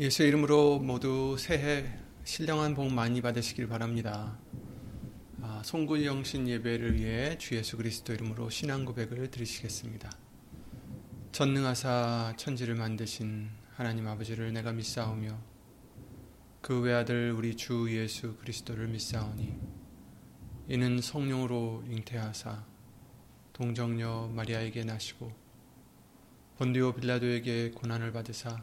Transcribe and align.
예수 0.00 0.22
이름으로 0.22 0.78
모두 0.78 1.36
새해 1.38 1.84
신령한 2.24 2.74
복 2.74 2.90
많이 2.90 3.20
받으시길 3.20 3.68
바랍니다. 3.68 4.38
아, 5.42 5.60
송구 5.62 6.06
영신 6.06 6.48
예배를 6.48 6.94
위해 6.94 7.36
주 7.36 7.54
예수 7.54 7.76
그리스도 7.76 8.14
이름으로 8.14 8.48
신앙 8.48 8.86
고백을 8.86 9.30
드리시겠습니다. 9.30 10.10
전능하사 11.32 12.32
천지를 12.38 12.76
만드신 12.76 13.50
하나님 13.74 14.08
아버지를 14.08 14.54
내가 14.54 14.72
믿사오며 14.72 15.38
그 16.62 16.80
외아들 16.80 17.32
우리 17.32 17.54
주 17.54 17.86
예수 17.90 18.36
그리스도를 18.36 18.88
믿사오니 18.88 19.54
이는 20.68 21.02
성령으로 21.02 21.84
잉태하사 21.86 22.64
동정녀 23.52 24.30
마리아에게 24.34 24.82
나시고 24.82 25.30
본디오 26.56 26.94
빌라도에게 26.94 27.72
고난을 27.72 28.12
받으사 28.12 28.62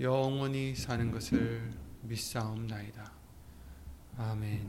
영원히 0.00 0.76
사는 0.76 1.10
것을 1.10 1.72
믿사옵나이다. 2.02 3.12
아멘. 4.16 4.64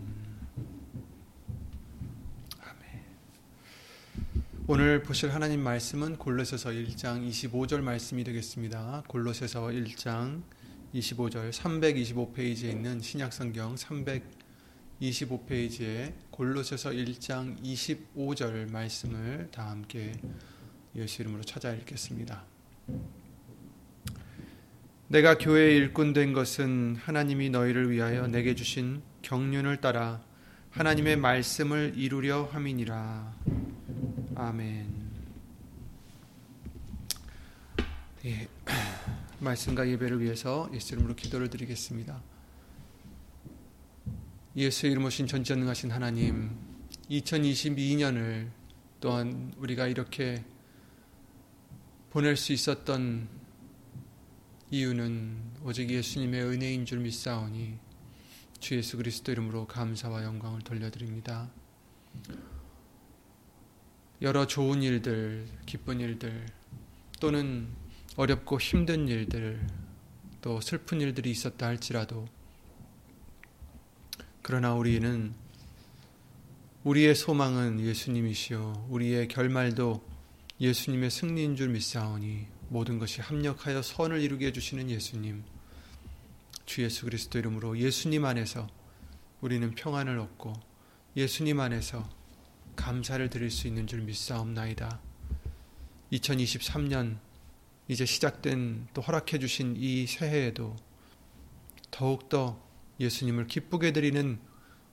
아멘. 2.59 3.03
오늘 4.65 5.03
보실 5.03 5.31
하나님 5.31 5.61
말씀은 5.61 6.17
골로새서 6.17 6.71
1장 6.71 7.29
25절 7.29 7.81
말씀이 7.81 8.23
되겠습니다. 8.23 9.03
골로새서 9.07 9.67
1장 9.67 10.41
25절 10.95 11.51
325페이지에 11.51 12.71
있는 12.71 12.99
신약 12.99 13.31
성경 13.31 13.75
325페이지에 13.75 16.15
골로새서 16.31 16.89
1장 16.89 17.61
25절 17.61 18.71
말씀을 18.71 19.49
다 19.51 19.69
함께 19.69 20.11
예수 20.95 21.21
이름으로 21.21 21.43
찾아 21.43 21.71
읽겠습니다. 21.71 22.43
내가 25.11 25.39
교회의 25.39 25.75
일꾼 25.75 26.13
된 26.13 26.33
것은 26.33 26.95
하나님이 26.95 27.49
너희를 27.49 27.89
위하여 27.89 28.27
내게 28.27 28.53
주신 28.53 29.01
경륜을 29.23 29.81
따라 29.81 30.21
하나님의 30.69 31.15
말씀을 31.15 31.93
이루려 31.95 32.43
함이니라. 32.43 33.35
아멘. 34.35 35.09
예, 38.25 38.47
말씀과 39.39 39.89
예배를 39.89 40.21
위해서 40.21 40.69
예수 40.75 40.93
이름으로 40.93 41.15
기도를 41.15 41.49
드리겠습니다. 41.49 42.21
예수 44.57 44.85
이름 44.85 45.05
오신 45.05 45.25
전전능하신 45.25 45.89
하나님, 45.89 46.51
2022년을 47.09 48.47
또한 48.99 49.55
우리가 49.57 49.87
이렇게 49.87 50.43
보낼 52.11 52.37
수 52.37 52.53
있었던 52.53 53.38
이유는 54.71 55.35
오직 55.63 55.89
예수님의 55.89 56.43
은혜인 56.43 56.85
줄 56.85 56.99
믿사오니 56.99 57.79
주 58.59 58.75
예수 58.75 58.97
그리스도 58.97 59.31
이름으로 59.31 59.65
감사와 59.65 60.23
영광을 60.23 60.61
돌려드립니다. 60.61 61.49
여러 64.21 64.45
좋은 64.45 64.83
일들, 64.83 65.47
기쁜 65.65 65.99
일들, 65.99 66.45
또는 67.19 67.67
어렵고 68.15 68.59
힘든 68.59 69.07
일들, 69.07 69.65
또 70.41 70.61
슬픈 70.61 71.01
일들이 71.01 71.31
있었다 71.31 71.65
할지라도, 71.65 72.27
그러나 74.43 74.75
우리는 74.75 75.33
우리의 76.83 77.15
소망은 77.15 77.79
예수님이시요, 77.79 78.87
우리의 78.89 79.29
결말도 79.29 80.03
예수님의 80.61 81.09
승리인 81.09 81.55
줄 81.55 81.69
믿사오니 81.69 82.58
모든 82.69 82.99
것이 82.99 83.21
합력하여 83.21 83.81
선을 83.81 84.21
이루게 84.21 84.47
해주시는 84.47 84.89
예수님, 84.89 85.43
주 86.65 86.83
예수 86.83 87.05
그리스도 87.05 87.39
이름으로 87.39 87.77
예수님 87.77 88.25
안에서 88.25 88.67
우리는 89.41 89.71
평안을 89.71 90.19
얻고 90.19 90.53
예수님 91.15 91.59
안에서 91.59 92.07
감사를 92.75 93.27
드릴 93.29 93.49
수 93.49 93.67
있는 93.67 93.87
줄 93.87 94.01
믿사옵나이다. 94.01 95.01
2023년 96.13 97.17
이제 97.87 98.05
시작된 98.05 98.87
또 98.93 99.01
허락해 99.01 99.39
주신 99.39 99.75
이 99.75 100.05
새해에도 100.05 100.75
더욱더 101.89 102.63
예수님을 102.99 103.47
기쁘게 103.47 103.93
드리는 103.93 104.39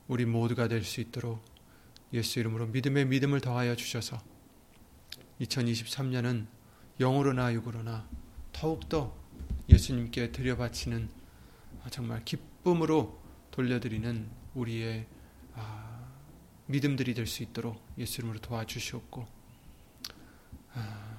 우리 0.07 0.25
모두가 0.25 0.67
될 0.67 0.83
수 0.83 0.99
있도록 1.01 1.45
예수 2.13 2.39
이름으로 2.39 2.67
믿음의 2.67 3.05
믿음을 3.05 3.39
더하여 3.41 3.75
주셔서 3.75 4.17
2023년은 5.41 6.47
영으로나 6.99 7.53
육으로나 7.53 8.07
더욱더 8.51 9.15
예수님께 9.69 10.31
드려바치는 10.31 11.09
정말 11.91 12.23
기쁨으로 12.25 13.19
돌려드리는 13.51 14.29
우리의 14.55 15.05
아, 15.55 16.07
믿음들이 16.65 17.13
될 17.13 17.27
수 17.27 17.43
있도록 17.43 17.81
예수 17.97 18.21
이름으로 18.21 18.39
도와주시옵고 18.39 19.27
아, 20.73 21.17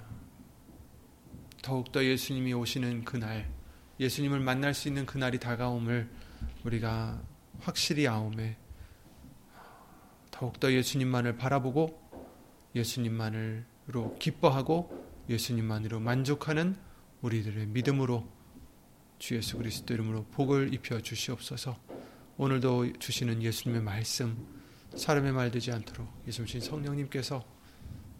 더욱더 1.63 2.05
예수님이 2.05 2.53
오시는 2.55 3.05
그날 3.05 3.51
예수님을 4.01 4.41
만날 4.41 4.75
수 4.75 4.89
있는 4.89 5.07
그날이 5.07 5.39
다가옴을 5.39 6.09
우리가 6.65 7.21
확실히 7.61 8.07
아오매 8.07 8.57
더욱더 10.31 10.73
예수님만을 10.73 11.37
바라보고 11.37 12.01
예수님만으로 12.75 14.17
기뻐하고 14.21 15.08
예수님만으로 15.29 16.01
만족하는 16.01 16.77
우리들의 17.23 17.67
믿음으로 17.67 18.29
주 19.19 19.37
예수 19.37 19.57
그리스도 19.57 19.95
이름으로 19.95 20.25
복을 20.27 20.73
입혀 20.73 21.01
주시옵소서. 21.01 21.79
오늘도 22.37 22.99
주시는 22.99 23.43
예수님의 23.43 23.83
말씀 23.83 24.47
사람의 24.95 25.33
말 25.33 25.51
되지 25.51 25.73
않도록 25.73 26.09
예수님 26.27 26.61
성령님께서 26.61 27.45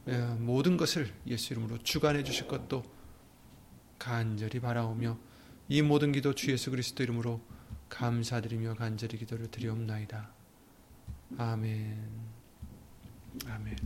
예, 0.09 0.19
모든 0.39 0.77
것을 0.77 1.13
예수 1.27 1.53
이름으로 1.53 1.79
주관해 1.79 2.25
주실 2.25 2.49
것도 2.49 2.83
간절히 3.99 4.59
바라오며 4.59 5.19
이 5.69 5.83
모든 5.83 6.13
기도 6.13 6.35
주 6.35 6.51
예수 6.51 6.71
그리스도 6.71 7.03
이름으로 7.03 7.41
감사드리며 7.91 8.75
간절히 8.75 9.19
기도를 9.19 9.51
드리옵나이다. 9.51 10.31
아멘. 11.37 12.09
아멘. 13.47 13.77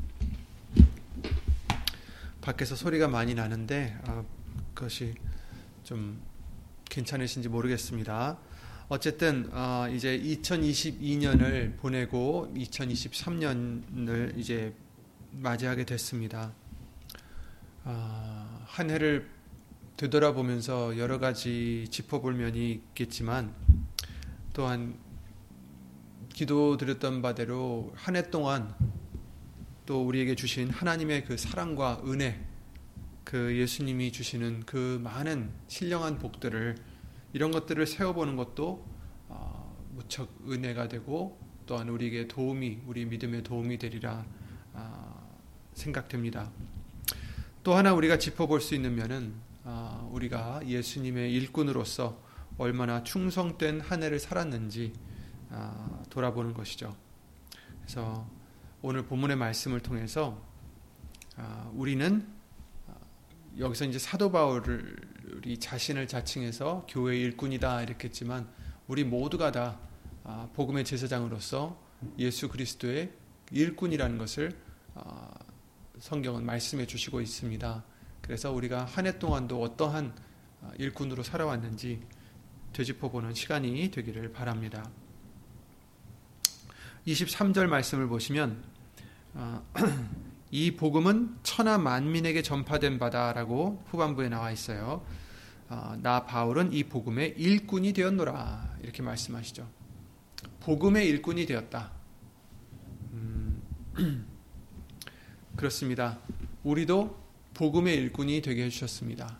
밖에서 2.42 2.74
소리가 2.74 3.06
많이 3.06 3.34
나는데 3.34 3.96
아, 4.04 4.24
그것이 4.74 5.14
좀 5.84 6.20
괜찮으신지 6.90 7.48
모르겠습니다. 7.48 8.36
어쨌든 8.88 9.48
어, 9.52 9.86
이제 9.90 10.18
2022년을 10.18 11.78
보내고 11.78 12.52
2023년을 12.54 14.36
이제 14.36 14.74
맞이하게 15.30 15.86
됐습니다. 15.86 16.52
어, 17.84 18.64
한 18.66 18.90
해를 18.90 19.30
되돌아보면서 19.96 20.98
여러 20.98 21.18
가지 21.20 21.86
짚어볼 21.90 22.34
면이 22.34 22.72
있겠지만 22.72 23.54
또한 24.52 24.98
기도드렸던 26.34 27.22
바대로 27.22 27.92
한 27.94 28.16
해 28.16 28.30
동안 28.30 28.74
또 29.86 30.06
우리에게 30.06 30.34
주신 30.34 30.70
하나님의 30.70 31.24
그 31.24 31.36
사랑과 31.36 32.00
은혜, 32.06 32.40
그 33.24 33.56
예수님이 33.56 34.12
주시는 34.12 34.64
그 34.66 35.00
많은 35.02 35.50
신령한 35.68 36.18
복들을 36.18 36.76
이런 37.32 37.50
것들을 37.50 37.86
세워보는 37.86 38.36
것도 38.36 38.86
어, 39.28 39.76
무척 39.94 40.30
은혜가 40.48 40.88
되고 40.88 41.38
또한 41.66 41.88
우리에게 41.88 42.28
도움이 42.28 42.82
우리 42.86 43.04
믿음에 43.06 43.42
도움이 43.42 43.78
되리라 43.78 44.24
어, 44.72 45.38
생각됩니다. 45.72 46.50
또 47.62 47.74
하나 47.74 47.94
우리가 47.94 48.18
짚어볼 48.18 48.60
수 48.60 48.74
있는 48.74 48.94
면은 48.94 49.34
어, 49.64 50.10
우리가 50.12 50.60
예수님의 50.66 51.32
일꾼으로서 51.32 52.20
얼마나 52.58 53.02
충성된 53.02 53.80
한 53.80 54.02
해를 54.02 54.18
살았는지 54.18 54.92
어, 55.50 56.02
돌아보는 56.10 56.54
것이죠. 56.54 56.94
그래서 57.80 58.28
오늘 58.84 59.06
본문의 59.06 59.36
말씀을 59.36 59.78
통해서 59.78 60.44
아, 61.36 61.70
우리는 61.72 62.26
아, 62.88 62.94
여기서 63.56 63.84
이제 63.84 63.96
사도 63.96 64.32
우리 65.36 65.60
자신을 65.60 66.08
자칭해서 66.08 66.86
교회 66.88 67.16
일꾼이다 67.16 67.82
이렇게 67.82 68.08
했지만 68.08 68.48
우리 68.88 69.04
모두가 69.04 69.52
다 69.52 69.78
아, 70.24 70.48
복음의 70.54 70.84
제사장으로서 70.84 71.80
예수 72.18 72.48
그리스도의 72.48 73.12
일꾼이라는 73.52 74.18
것을 74.18 74.50
아, 74.96 75.30
성경은 76.00 76.44
말씀해 76.44 76.84
주시고 76.86 77.20
있습니다. 77.20 77.84
그래서 78.20 78.50
우리가 78.50 78.84
한 78.84 79.06
해 79.06 79.16
동안도 79.16 79.62
어떠한 79.62 80.12
아, 80.62 80.72
일꾼으로 80.76 81.22
살아왔는지 81.22 82.02
되짚어보는 82.72 83.34
시간이 83.34 83.92
되기를 83.92 84.32
바랍니다. 84.32 84.90
23절 87.06 87.66
말씀을 87.66 88.08
보시면 88.08 88.71
이 90.50 90.72
복음은 90.72 91.36
천하 91.42 91.78
만민에게 91.78 92.42
전파된 92.42 92.98
바다라고 92.98 93.82
후반부에 93.88 94.28
나와 94.28 94.50
있어요. 94.50 95.04
나 96.02 96.26
바울은 96.26 96.72
이 96.72 96.84
복음의 96.84 97.34
일꾼이 97.38 97.94
되었노라 97.94 98.76
이렇게 98.82 99.02
말씀하시죠. 99.02 99.66
복음의 100.60 101.08
일꾼이 101.08 101.46
되었다. 101.46 101.90
음, 103.12 103.62
그렇습니다. 105.56 106.18
우리도 106.62 107.22
복음의 107.54 107.96
일꾼이 107.96 108.42
되게 108.42 108.64
해주셨습니다. 108.64 109.38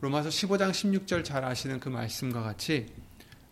로마서 0.00 0.28
15장 0.28 0.70
16절 0.70 1.24
잘 1.24 1.44
아시는 1.44 1.80
그 1.80 1.88
말씀과 1.88 2.42
같이 2.42 2.86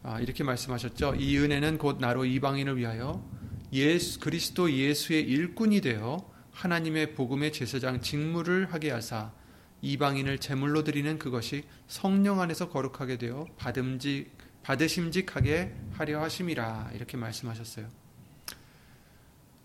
아, 0.02 0.20
이렇게 0.20 0.44
말씀하셨죠. 0.44 1.14
이 1.16 1.38
은혜는 1.38 1.78
곧 1.78 1.98
나로 2.00 2.24
이방인을 2.24 2.76
위하여 2.76 3.24
예수, 3.72 4.20
그리스도 4.20 4.70
예수의 4.70 5.22
일꾼이 5.22 5.80
되어 5.80 6.30
하나님의 6.52 7.14
복음의 7.14 7.52
제사장 7.52 8.00
직무를 8.00 8.72
하게 8.72 8.90
하사 8.90 9.32
이방인을 9.80 10.38
제물로 10.38 10.84
드리는 10.84 11.18
그것이 11.18 11.64
성령 11.88 12.40
안에서 12.40 12.68
거룩하게 12.68 13.18
되어 13.18 13.46
받음직 13.56 14.30
받으심직하게 14.62 15.74
하려 15.92 16.22
하심이라 16.22 16.92
이렇게 16.94 17.16
말씀하셨어요. 17.16 17.88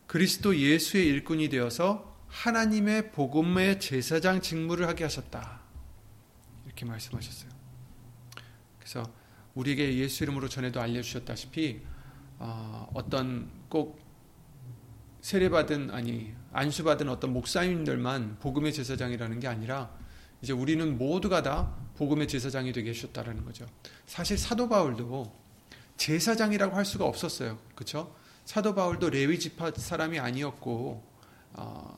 그리스도 0.08 0.58
예수의 0.58 1.06
일꾼이 1.06 1.50
되어서 1.50 2.18
하나님의 2.30 3.12
복음의 3.12 3.80
제사장 3.80 4.42
직무를 4.42 4.88
하게 4.88 5.04
하셨다. 5.04 5.62
이렇게 6.66 6.86
말씀하셨어요. 6.86 7.52
그래서 8.80 9.04
우리에게 9.54 9.98
예수 9.98 10.24
이름으로 10.24 10.50
전에도 10.50 10.82
알려주셨다시피 10.82 11.82
어, 12.40 12.90
어떤 12.94 13.57
꼭 13.70 14.00
세례받은 15.22 15.92
아니 15.92 16.34
안수받은 16.54 17.10
어떤 17.10 17.34
목사님들만 17.34 18.38
복음의 18.40 18.74
제사장이라는 18.74 19.40
게 19.40 19.48
아니라 19.48 19.92
이제 20.42 20.54
우리는 20.54 20.98
모두가 20.98 21.42
다 21.42 21.76
복음의 21.98 22.28
제사장이 22.28 22.72
되게 22.72 22.92
해주셨다라는 22.92 23.44
거죠. 23.44 23.66
사실 24.06 24.38
사도 24.38 24.70
바울도 24.70 25.34
제사장이라고 25.98 26.76
할 26.76 26.86
수가 26.86 27.06
없었어요. 27.06 27.58
그렇죠? 27.76 28.16
사도 28.46 28.74
바울도 28.74 29.10
레위 29.10 29.40
지파 29.40 29.72
사람이 29.72 30.20
아니었고 30.20 31.04
어, 31.54 31.98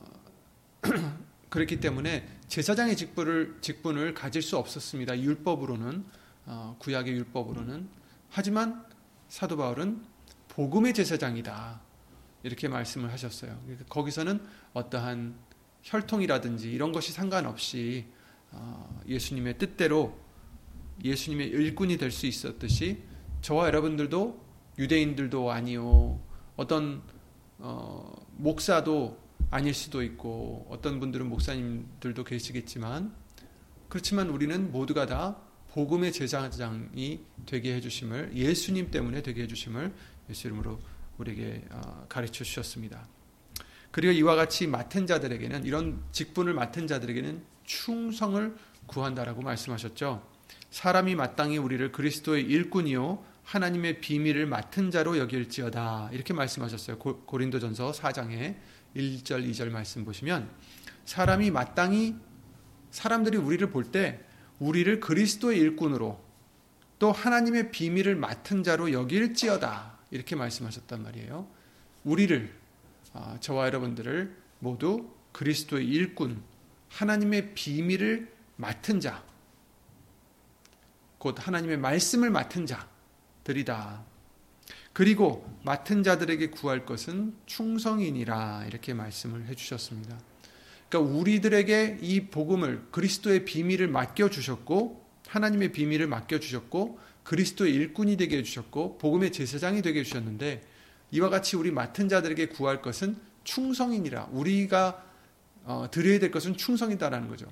그렇기 1.50 1.80
때문에 1.80 2.26
제사장의 2.48 2.96
직분을 2.96 3.58
직분을 3.60 4.14
가질 4.14 4.42
수 4.42 4.56
없었습니다. 4.56 5.20
율법으로는 5.20 6.04
어, 6.46 6.76
구약의 6.80 7.12
율법으로는 7.14 7.88
하지만 8.30 8.84
사도 9.28 9.56
바울은 9.56 10.02
복음의 10.50 10.94
제사장이다 10.94 11.80
이렇게 12.42 12.68
말씀을 12.68 13.12
하셨어요. 13.12 13.58
거기서는 13.88 14.40
어떠한 14.72 15.34
혈통이라든지 15.82 16.70
이런 16.70 16.92
것이 16.92 17.12
상관없이 17.12 18.06
어, 18.50 19.00
예수님의 19.06 19.58
뜻대로 19.58 20.18
예수님의 21.02 21.48
일꾼이 21.48 21.96
될 21.96 22.10
수 22.10 22.26
있었듯이 22.26 23.02
저와 23.42 23.66
여러분들도 23.68 24.44
유대인들도 24.78 25.50
아니요 25.50 26.20
어떤 26.56 27.02
어, 27.58 28.12
목사도 28.36 29.18
아닐 29.50 29.72
수도 29.74 30.02
있고 30.02 30.66
어떤 30.70 31.00
분들은 31.00 31.28
목사님들도 31.28 32.24
계시겠지만 32.24 33.14
그렇지만 33.88 34.28
우리는 34.30 34.70
모두가 34.70 35.06
다 35.06 35.36
복음의 35.70 36.12
제사장이 36.12 37.20
되게 37.46 37.74
해주심을 37.76 38.32
예수님 38.34 38.90
때문에 38.90 39.22
되게 39.22 39.42
해주심을 39.42 39.92
예수 40.30 40.46
이름으로 40.46 40.80
우리에게 41.18 41.64
어, 41.70 42.06
가르쳐 42.08 42.44
주셨습니다. 42.44 43.06
그리고 43.90 44.12
이와 44.12 44.36
같이 44.36 44.66
맡은 44.66 45.06
자들에게는 45.06 45.64
이런 45.64 46.02
직분을 46.12 46.54
맡은 46.54 46.86
자들에게는 46.86 47.42
충성을 47.64 48.56
구한다라고 48.86 49.42
말씀하셨죠. 49.42 50.26
사람이 50.70 51.16
마땅히 51.16 51.58
우리를 51.58 51.92
그리스도의 51.92 52.44
일꾼이요 52.44 53.24
하나님의 53.44 54.00
비밀을 54.00 54.46
맡은 54.46 54.90
자로 54.90 55.18
여길지어다 55.18 56.10
이렇게 56.12 56.32
말씀하셨어요. 56.32 56.98
고, 56.98 57.36
린도전서 57.36 57.92
4장에 57.92 58.56
1절 58.96 59.48
2절 59.50 59.70
말씀 59.70 60.04
보시면 60.04 60.48
사람이 61.04 61.50
마땅히 61.50 62.16
사람들이 62.90 63.36
우리를 63.36 63.70
볼 63.70 63.90
때 63.90 64.20
우리를 64.60 65.00
그리스도의 65.00 65.58
일꾼으로 65.58 66.22
또 66.98 67.12
하나님의 67.12 67.70
비밀을 67.70 68.14
맡은 68.14 68.62
자로 68.62 68.92
여길지어다 68.92 69.98
이렇게 70.10 70.36
말씀하셨단 70.36 71.02
말이에요. 71.02 71.46
우리를 72.04 72.52
아, 73.12 73.36
저와 73.40 73.66
여러분들을 73.66 74.36
모두 74.58 75.10
그리스도의 75.32 75.86
일꾼 75.86 76.42
하나님의 76.88 77.54
비밀을 77.54 78.32
맡은 78.56 79.00
자, 79.00 79.24
곧 81.18 81.36
하나님의 81.38 81.78
말씀을 81.78 82.30
맡은 82.30 82.66
자들이다. 82.66 84.04
그리고 84.92 85.48
맡은 85.62 86.02
자들에게 86.02 86.50
구할 86.50 86.84
것은 86.84 87.34
충성이니라 87.46 88.64
이렇게 88.66 88.92
말씀을 88.92 89.46
해주셨습니다. 89.46 90.18
그러니까 90.88 91.14
우리들에게 91.14 91.98
이 92.00 92.26
복음을 92.26 92.88
그리스도의 92.90 93.44
비밀을 93.44 93.88
맡겨 93.88 94.30
주셨고 94.30 95.06
하나님의 95.28 95.72
비밀을 95.72 96.08
맡겨 96.08 96.40
주셨고 96.40 96.98
그리스도의 97.30 97.72
일꾼이 97.72 98.16
되게 98.16 98.38
해주셨고 98.38 98.98
복음의 98.98 99.30
제사장이 99.30 99.82
되게 99.82 100.00
해주셨는데 100.00 100.66
이와 101.12 101.28
같이 101.28 101.54
우리 101.54 101.70
맡은 101.70 102.08
자들에게 102.08 102.48
구할 102.48 102.82
것은 102.82 103.16
충성이니라 103.44 104.30
우리가 104.32 105.04
어, 105.62 105.86
드려야 105.92 106.18
될 106.18 106.32
것은 106.32 106.56
충성이다라는 106.56 107.28
거죠. 107.28 107.46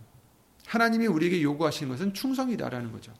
하나님이 0.66 1.06
우리에게 1.06 1.42
요구하시는 1.42 1.88
것은 1.92 2.12
충성이다라는 2.12 2.90
거죠. 2.90 3.14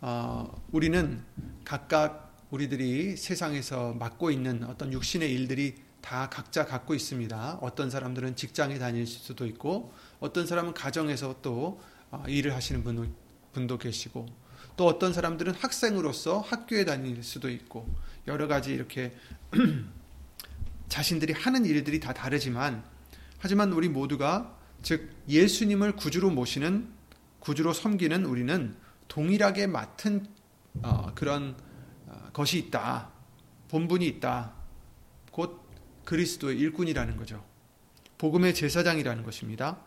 어, 0.00 0.62
우리는 0.70 1.24
각각 1.64 2.46
우리들이 2.50 3.16
세상에서 3.16 3.94
맡고 3.94 4.30
있는 4.30 4.62
어떤 4.62 4.92
육신의 4.92 5.32
일들이 5.32 5.74
다 6.00 6.30
각자 6.30 6.64
갖고 6.64 6.94
있습니다. 6.94 7.58
어떤 7.62 7.90
사람들은 7.90 8.36
직장에 8.36 8.78
다닐 8.78 9.08
수도 9.08 9.44
있고, 9.44 9.92
어떤 10.20 10.46
사람은 10.46 10.72
가정에서 10.72 11.40
또 11.42 11.80
어, 12.12 12.22
일을 12.28 12.54
하시는 12.54 12.84
분, 12.84 13.12
분도 13.56 13.78
계시고, 13.78 14.26
또 14.76 14.86
어떤 14.86 15.14
사람들은 15.14 15.54
학생으로서 15.54 16.40
학교에 16.40 16.84
다닐 16.84 17.22
수도 17.22 17.48
있고, 17.48 17.88
여러 18.26 18.46
가지 18.46 18.72
이렇게 18.72 19.16
자신들이 20.88 21.32
하는 21.32 21.64
일들이 21.64 22.00
다 22.00 22.12
다르지만 22.12 22.84
하지만 23.38 23.72
우리 23.72 23.88
모두가 23.88 24.56
즉 24.82 25.10
예수님을 25.28 25.96
구주로 25.96 26.30
모시는 26.30 26.88
구주로 27.40 27.72
섬기는 27.72 28.24
우리는 28.26 28.76
동일하게 29.08 29.68
맡은 29.68 30.26
어, 30.82 31.14
그런 31.14 31.56
어, 32.06 32.28
것이 32.32 32.58
있다. 32.58 33.10
본분이 33.68 34.06
있다. 34.06 34.52
곧 35.30 35.62
그리스도의 36.04 36.58
일꾼이라는 36.58 37.16
거죠. 37.16 37.44
복음의 38.18 38.54
제사장이라는 38.54 39.22
것입니다. 39.22 39.78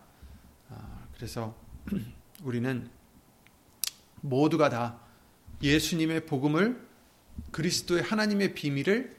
어, 0.70 1.08
그래서 1.16 1.56
우리는 2.44 2.90
모두가 4.22 4.70
다 4.70 5.00
예수님의 5.62 6.26
복음을 6.26 6.88
그리스도의 7.52 8.04
하나님의 8.04 8.54
비밀을 8.54 9.16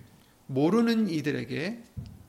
모르는 0.47 1.09
이들에게 1.09 1.83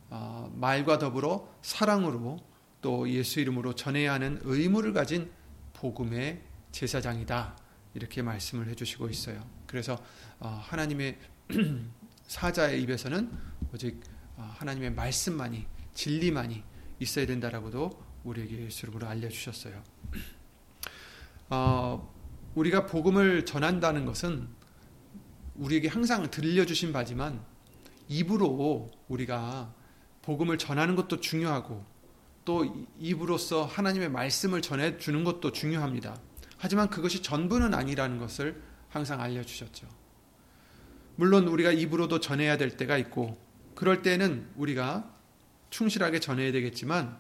어, 0.09 0.51
말과 0.55 0.97
더불어 0.97 1.49
사랑으로 1.61 2.37
또 2.81 3.09
예수 3.09 3.39
이름으로 3.39 3.73
전해야 3.73 4.13
하는 4.13 4.39
의무를 4.43 4.93
가진 4.93 5.31
복음의 5.73 6.41
제사장이다. 6.71 7.57
이렇게 7.93 8.21
말씀을 8.21 8.67
해주시고 8.69 9.09
있어요. 9.09 9.45
그래서 9.67 10.01
어, 10.39 10.47
하나님의 10.63 11.17
사자의 12.27 12.81
입에서는 12.83 13.31
오직 13.73 14.01
어, 14.37 14.53
하나님의 14.57 14.93
말씀만이 14.93 15.65
진리만이 15.93 16.63
있어야 16.99 17.25
된다라고도 17.25 17.89
우리에게 18.23 18.65
예수 18.65 18.85
이름으로 18.85 19.07
알려주셨어요. 19.07 19.83
우리가 22.55 22.85
복음을 22.85 23.45
전한다는 23.45 24.05
것은 24.05 24.47
우리에게 25.55 25.87
항상 25.87 26.29
들려주신 26.29 26.91
바지만 26.91 27.43
입으로 28.07 28.91
우리가 29.07 29.73
복음을 30.21 30.57
전하는 30.57 30.95
것도 30.95 31.19
중요하고 31.19 31.85
또 32.43 32.87
입으로써 32.99 33.65
하나님의 33.65 34.09
말씀을 34.09 34.61
전해 34.61 34.97
주는 34.97 35.23
것도 35.23 35.51
중요합니다. 35.51 36.19
하지만 36.57 36.89
그것이 36.89 37.21
전부는 37.21 37.73
아니라는 37.73 38.17
것을 38.17 38.61
항상 38.89 39.21
알려 39.21 39.43
주셨죠. 39.43 39.87
물론 41.15 41.47
우리가 41.47 41.71
입으로도 41.71 42.19
전해야 42.19 42.57
될 42.57 42.77
때가 42.77 42.97
있고 42.97 43.37
그럴 43.75 44.01
때는 44.01 44.49
우리가 44.55 45.15
충실하게 45.69 46.19
전해야 46.19 46.51
되겠지만 46.51 47.17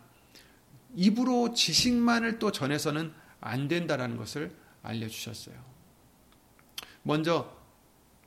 입으로 0.95 1.53
지식만을 1.53 2.39
또 2.39 2.51
전해서는 2.51 3.13
안 3.39 3.67
된다라는 3.67 4.17
것을 4.17 4.51
알려 4.83 5.07
주셨어요. 5.07 5.55
먼저 7.03 7.57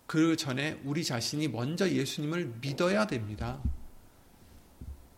그 0.07 0.37
전에 0.37 0.81
우리 0.85 1.05
자신이 1.05 1.49
먼저 1.49 1.89
예수님을 1.89 2.59
믿어야 2.61 3.07
됩니다. 3.07 3.61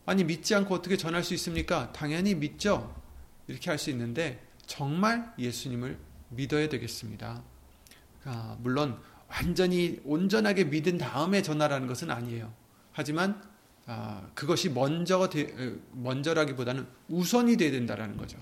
아니 0.05 0.23
믿지 0.25 0.55
않고 0.55 0.75
어떻게 0.75 0.97
전할 0.97 1.25
수 1.25 1.35
있습니까? 1.35 1.93
당연히 1.93 2.35
믿죠. 2.35 2.95
이렇게 3.49 3.71
할 3.71 3.79
수 3.79 3.91
있는데 3.91 4.45
정말 4.67 5.33
예수님을 5.39 5.99
믿어야 6.31 6.69
되겠습니다. 6.69 7.43
아, 8.25 8.57
물론 8.61 9.01
완전히 9.29 10.01
온전하게 10.05 10.65
믿은 10.65 10.99
다음에 10.99 11.43
전하라는 11.43 11.87
것은 11.87 12.11
아니에요. 12.11 12.53
하지만 12.93 13.43
아, 13.87 14.29
그것이 14.35 14.71
먼저 14.71 15.29
먼저라기보다는 15.93 16.87
우선이 17.09 17.57
돼야 17.57 17.71
된다라는 17.71 18.17
거죠. 18.17 18.39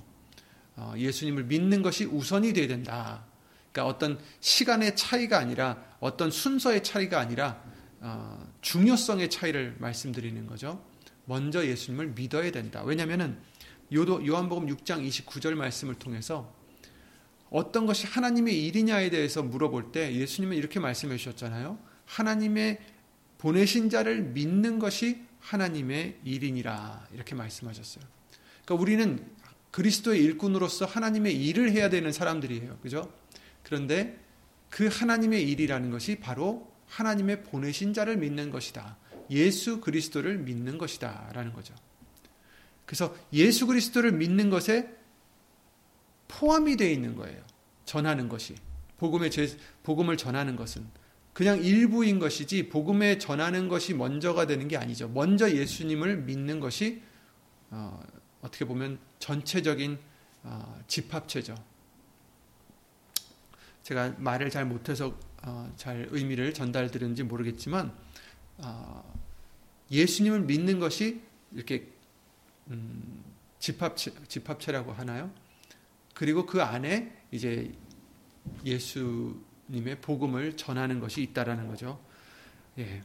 어, 0.76 0.94
예수님을 0.96 1.44
믿는 1.44 1.82
것이 1.82 2.04
우선이 2.04 2.52
돼야 2.52 2.66
된다. 2.66 3.24
그러니까 3.72 3.94
어떤 3.94 4.18
시간의 4.40 4.96
차이가 4.96 5.38
아니라 5.38 5.82
어떤 6.00 6.30
순서의 6.30 6.82
차이가 6.82 7.20
아니라 7.20 7.62
어, 8.00 8.52
중요성의 8.60 9.30
차이를 9.30 9.76
말씀드리는 9.78 10.46
거죠. 10.46 10.84
먼저 11.24 11.66
예수님을 11.66 12.08
믿어야 12.08 12.50
된다. 12.50 12.82
왜냐하면은 12.84 13.38
요한복음 13.92 14.66
6장 14.68 15.06
29절 15.06 15.54
말씀을 15.54 15.94
통해서 15.94 16.52
어떤 17.50 17.86
것이 17.86 18.06
하나님의 18.06 18.66
일이냐에 18.66 19.10
대해서 19.10 19.42
물어볼 19.42 19.92
때 19.92 20.14
예수님은 20.14 20.56
이렇게 20.56 20.80
말씀해 20.80 21.16
주셨잖아요. 21.16 21.78
하나님의 22.06 22.80
보내신 23.38 23.90
자를 23.90 24.22
믿는 24.22 24.78
것이 24.78 25.22
하나님의 25.40 26.18
일이니라 26.24 27.08
이렇게 27.12 27.34
말씀하셨어요. 27.34 28.04
그러니까 28.64 28.82
우리는 28.82 29.33
그리스도의 29.74 30.22
일꾼으로서 30.22 30.84
하나님의 30.84 31.34
일을 31.34 31.72
해야 31.72 31.90
되는 31.90 32.12
사람들이에요. 32.12 32.78
그죠? 32.80 33.12
그런데 33.64 34.20
그 34.70 34.86
하나님의 34.86 35.50
일이라는 35.50 35.90
것이 35.90 36.20
바로 36.20 36.72
하나님의 36.86 37.42
보내신 37.42 37.92
자를 37.92 38.16
믿는 38.16 38.52
것이다. 38.52 38.96
예수 39.30 39.80
그리스도를 39.80 40.38
믿는 40.38 40.78
것이다. 40.78 41.28
라는 41.32 41.52
거죠. 41.52 41.74
그래서 42.86 43.16
예수 43.32 43.66
그리스도를 43.66 44.12
믿는 44.12 44.48
것에 44.48 44.94
포함이 46.28 46.76
되어 46.76 46.90
있는 46.90 47.16
거예요. 47.16 47.42
전하는 47.84 48.28
것이. 48.28 48.54
복음의 48.98 49.32
제, 49.32 49.58
복음을 49.82 50.16
전하는 50.16 50.54
것은. 50.54 50.86
그냥 51.32 51.60
일부인 51.64 52.20
것이지, 52.20 52.68
복음에 52.68 53.18
전하는 53.18 53.66
것이 53.66 53.92
먼저가 53.92 54.46
되는 54.46 54.68
게 54.68 54.76
아니죠. 54.76 55.08
먼저 55.08 55.50
예수님을 55.50 56.18
믿는 56.18 56.60
것이, 56.60 57.02
어, 58.44 58.50
떻게 58.50 58.66
보면 58.66 58.98
전체적인 59.18 59.98
어, 60.42 60.84
집합체죠. 60.86 61.54
제가 63.82 64.14
말을 64.18 64.50
잘 64.50 64.66
못해서 64.66 65.18
어, 65.42 65.72
잘 65.76 66.08
의미를 66.10 66.52
전달 66.52 66.90
드렸는지 66.90 67.22
모르겠지만 67.22 67.92
어, 68.58 69.18
예수님을 69.90 70.42
믿는 70.42 70.78
것이 70.78 71.22
이렇게 71.52 71.88
음, 72.68 73.24
집합체, 73.58 74.12
집합체라고 74.28 74.92
하나요? 74.92 75.32
그리고 76.14 76.44
그 76.44 76.62
안에 76.62 77.16
이제 77.30 77.72
예수님의 78.64 80.00
복음을 80.02 80.56
전하는 80.56 81.00
것이 81.00 81.22
있다라는 81.22 81.66
거죠. 81.66 81.98
예. 82.78 83.02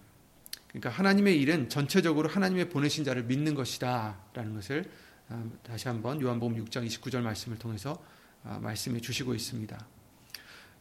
그러니까 0.68 0.90
하나님의 0.90 1.40
일은 1.40 1.70
전체적으로 1.70 2.30
하나님의 2.30 2.70
보내신 2.70 3.04
자를 3.04 3.24
믿는 3.24 3.56
것이다라는 3.56 4.54
것을 4.54 4.86
아, 4.86 5.09
다시 5.64 5.88
한번 5.88 6.22
요한복음 6.22 6.66
6장 6.66 6.86
29절 6.88 7.22
말씀을 7.22 7.60
통해서 7.60 8.04
아, 8.44 8.58
말씀해 8.60 9.00
주시고 9.00 9.36
있습니다. 9.36 9.78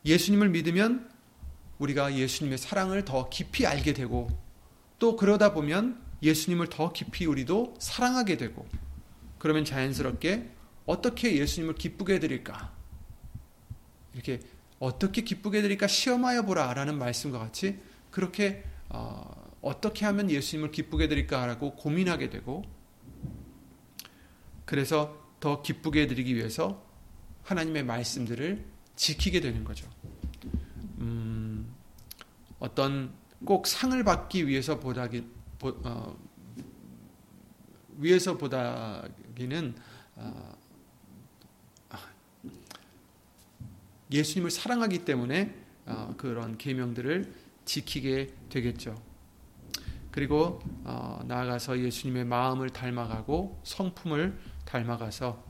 예수님을 0.04 0.48
믿으면 0.48 1.10
우리가 1.78 2.14
예수님의 2.14 2.58
사랑을 2.58 3.04
더 3.04 3.28
깊이 3.28 3.66
알게 3.66 3.92
되고 3.92 4.28
또 4.98 5.16
그러다 5.16 5.52
보면 5.52 6.00
예수님을 6.22 6.68
더 6.68 6.92
깊이 6.92 7.26
우리도 7.26 7.74
사랑하게 7.78 8.36
되고 8.36 8.66
그러면 9.38 9.64
자연스럽게 9.64 10.50
어떻게 10.86 11.36
예수님을 11.36 11.74
기쁘게 11.74 12.14
해드릴까? 12.14 12.72
이렇게 14.14 14.40
어떻게 14.78 15.22
기쁘게 15.22 15.58
해드릴까 15.58 15.86
시험하여 15.86 16.42
보라라는 16.42 16.98
말씀과 16.98 17.38
같이 17.38 17.78
그렇게 18.10 18.64
어, 18.88 19.52
어떻게 19.60 20.06
하면 20.06 20.30
예수님을 20.30 20.70
기쁘게 20.70 21.04
해드릴까라고 21.04 21.74
고민하게 21.74 22.30
되고 22.30 22.64
그래서 24.68 25.16
더 25.40 25.62
기쁘게 25.62 26.02
해드리기 26.02 26.36
위해서 26.36 26.84
하나님의 27.44 27.84
말씀들을 27.84 28.62
지키게 28.96 29.40
되는 29.40 29.64
거죠. 29.64 29.88
음, 30.98 31.74
어떤 32.58 33.14
꼭 33.46 33.66
상을 33.66 34.04
받기 34.04 34.46
위해서 34.46 34.78
보다기 34.78 35.26
보, 35.58 35.68
어, 35.84 36.14
위해서 37.96 38.36
보다기는 38.36 39.74
어, 40.16 40.58
예수님을 44.12 44.50
사랑하기 44.50 45.06
때문에 45.06 45.54
어, 45.86 46.14
그런 46.18 46.58
계명들을 46.58 47.32
지키게 47.64 48.34
되겠죠. 48.50 49.00
그리고 50.10 50.60
어, 50.84 51.20
나아가서 51.26 51.78
예수님의 51.78 52.26
마음을 52.26 52.68
닮아가고 52.68 53.60
성품을 53.62 54.38
닮아가서 54.68 55.42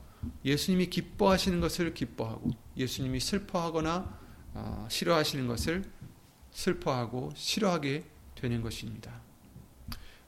예수님이 0.45 0.87
기뻐하시는 0.87 1.59
것을 1.59 1.93
기뻐하고 1.93 2.51
예수님이 2.77 3.19
슬퍼하거나 3.19 4.19
어, 4.53 4.87
싫어하시는 4.89 5.47
것을 5.47 5.83
슬퍼하고 6.51 7.31
싫어하게 7.35 8.05
되는 8.35 8.61
것입니다. 8.61 9.21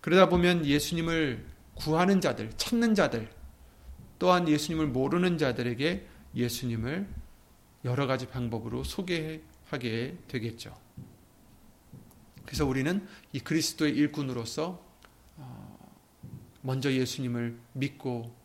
그러다 0.01 0.29
보면 0.29 0.65
예수님을 0.65 1.45
구하는 1.75 2.21
자들, 2.21 2.51
찾는 2.57 2.95
자들, 2.95 3.31
또한 4.19 4.47
예수님을 4.47 4.87
모르는 4.87 5.37
자들에게 5.37 6.07
예수님을 6.35 7.07
여러 7.85 8.07
가지 8.07 8.27
방법으로 8.27 8.83
소개하게 8.83 10.17
되겠죠. 10.27 10.75
그래서 12.45 12.65
우리는 12.65 13.07
이 13.33 13.39
그리스도의 13.39 13.95
일꾼으로서 13.95 14.85
어, 15.37 15.95
먼저 16.61 16.91
예수님을 16.91 17.57
믿고 17.73 18.40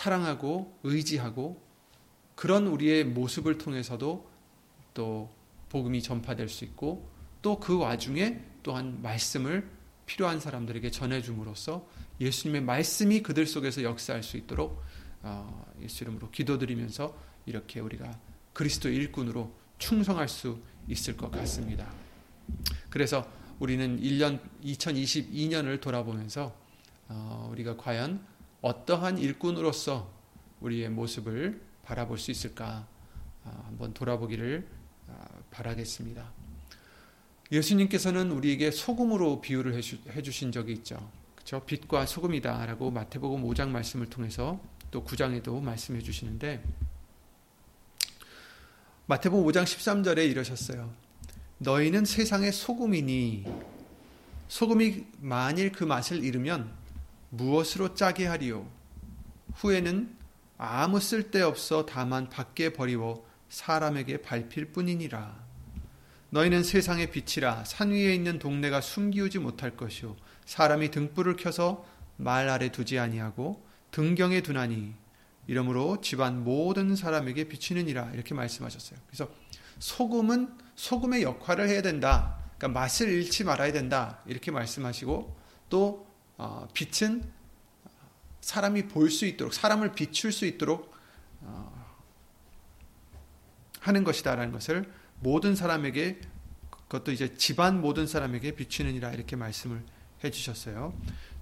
사랑하고 0.00 0.78
의지하고 0.82 1.62
그런 2.34 2.66
우리의 2.68 3.04
모습을 3.04 3.58
통해서도 3.58 4.30
또 4.94 5.30
복음이 5.68 6.02
전파될 6.02 6.48
수 6.48 6.64
있고 6.64 7.10
또 7.42 7.60
그 7.60 7.76
와중에 7.76 8.40
또한 8.62 9.02
말씀을 9.02 9.68
필요한 10.06 10.40
사람들에게 10.40 10.90
전해줌으로써 10.90 11.86
예수님의 12.18 12.62
말씀이 12.62 13.22
그들 13.22 13.46
속에서 13.46 13.82
역사할 13.82 14.22
수 14.22 14.38
있도록 14.38 14.82
어, 15.22 15.70
예수 15.82 16.04
이름으로 16.04 16.30
기도드리면서 16.30 17.14
이렇게 17.44 17.80
우리가 17.80 18.18
그리스도 18.54 18.88
일꾼으로 18.88 19.52
충성할 19.78 20.28
수 20.28 20.60
있을 20.88 21.14
것 21.18 21.30
같습니다. 21.30 21.92
그래서 22.88 23.30
우리는 23.58 24.00
1년 24.00 24.40
2022년을 24.64 25.78
돌아보면서 25.78 26.56
어, 27.08 27.48
우리가 27.52 27.76
과연 27.76 28.29
어떠한 28.62 29.18
일꾼으로서 29.18 30.10
우리의 30.60 30.90
모습을 30.90 31.60
바라볼 31.84 32.18
수 32.18 32.30
있을까 32.30 32.86
어, 33.44 33.62
한번 33.66 33.94
돌아보기를 33.94 34.66
어, 35.08 35.24
바라겠습니다. 35.50 36.30
예수님께서는 37.52 38.30
우리에게 38.30 38.70
소금으로 38.70 39.40
비유를 39.40 39.74
해주신 39.74 40.52
적이 40.52 40.72
있죠. 40.74 41.10
그렇죠? 41.34 41.64
빛과 41.64 42.06
소금이다라고 42.06 42.90
마태복음 42.90 43.42
5장 43.42 43.70
말씀을 43.70 44.06
통해서 44.06 44.60
또 44.90 45.04
9장에도 45.04 45.60
말씀해 45.60 46.00
주시는데 46.00 46.62
마태복음 49.06 49.44
5장 49.50 49.64
13절에 49.64 50.30
이러셨어요. 50.30 50.92
너희는 51.58 52.04
세상의 52.04 52.52
소금이니 52.52 53.44
소금이 54.48 55.06
만일 55.20 55.72
그 55.72 55.84
맛을 55.84 56.22
잃으면 56.22 56.79
무엇으로 57.30 57.94
짜게 57.94 58.26
하리요? 58.26 58.68
후에는 59.54 60.16
아무 60.58 61.00
쓸데없어 61.00 61.86
다만 61.86 62.28
밖에 62.28 62.72
버리워 62.72 63.26
사람에게 63.48 64.18
밟힐 64.22 64.72
뿐이니라. 64.72 65.50
너희는 66.30 66.62
세상의 66.62 67.10
빛이라 67.10 67.64
산 67.64 67.90
위에 67.90 68.14
있는 68.14 68.38
동네가 68.38 68.80
숨기우지 68.80 69.40
못할 69.40 69.76
것이요 69.76 70.16
사람이 70.44 70.90
등불을 70.92 71.36
켜서 71.36 71.84
말 72.16 72.48
아래 72.48 72.70
두지 72.70 72.98
아니하고 72.98 73.64
등경에 73.90 74.40
두나니 74.40 74.94
이러므로 75.48 76.00
집안 76.00 76.44
모든 76.44 76.94
사람에게 76.94 77.48
비치느니라 77.48 78.12
이렇게 78.14 78.34
말씀하셨어요. 78.34 78.98
그래서 79.08 79.28
소금은 79.80 80.56
소금의 80.76 81.22
역할을 81.22 81.68
해야 81.68 81.82
된다. 81.82 82.38
그러니까 82.56 82.80
맛을 82.80 83.08
잃지 83.08 83.42
말아야 83.42 83.72
된다. 83.72 84.20
이렇게 84.26 84.50
말씀하시고 84.50 85.36
또 85.70 86.06
어, 86.06 86.09
빛은 86.74 87.22
사람이 88.40 88.88
볼 88.88 89.10
수 89.10 89.26
있도록 89.26 89.52
사람을 89.52 89.92
비출 89.92 90.32
수 90.32 90.46
있도록 90.46 90.92
어, 91.42 91.86
하는 93.80 94.04
것이다라는 94.04 94.52
것을 94.52 94.90
모든 95.20 95.54
사람에게 95.54 96.20
그것도 96.70 97.12
이제 97.12 97.34
집안 97.36 97.80
모든 97.80 98.06
사람에게 98.06 98.52
비추느니라 98.56 99.12
이렇게 99.12 99.36
말씀을 99.36 99.82
해 100.24 100.30
주셨어요. 100.30 100.92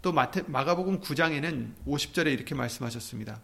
또 0.02 0.12
마태, 0.12 0.42
마가복음 0.46 1.00
9장에는 1.00 1.74
50절에 1.86 2.32
이렇게 2.32 2.54
말씀하셨습니다. 2.54 3.40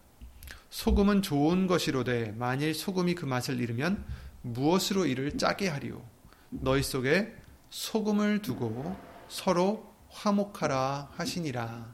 소금은 0.69 1.21
좋은 1.21 1.67
것이로되 1.67 2.33
만일 2.37 2.73
소금이 2.73 3.15
그 3.15 3.25
맛을 3.25 3.59
잃으면 3.59 4.03
무엇으로 4.41 5.05
이를 5.05 5.37
짜게 5.37 5.69
하리요 5.69 6.03
너희 6.49 6.83
속에 6.83 7.33
소금을 7.69 8.41
두고 8.41 8.95
서로 9.27 9.94
화목하라 10.15 11.11
하시니라 11.13 11.93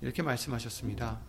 이렇게 0.00 0.22
말씀하셨습니다. 0.22 1.20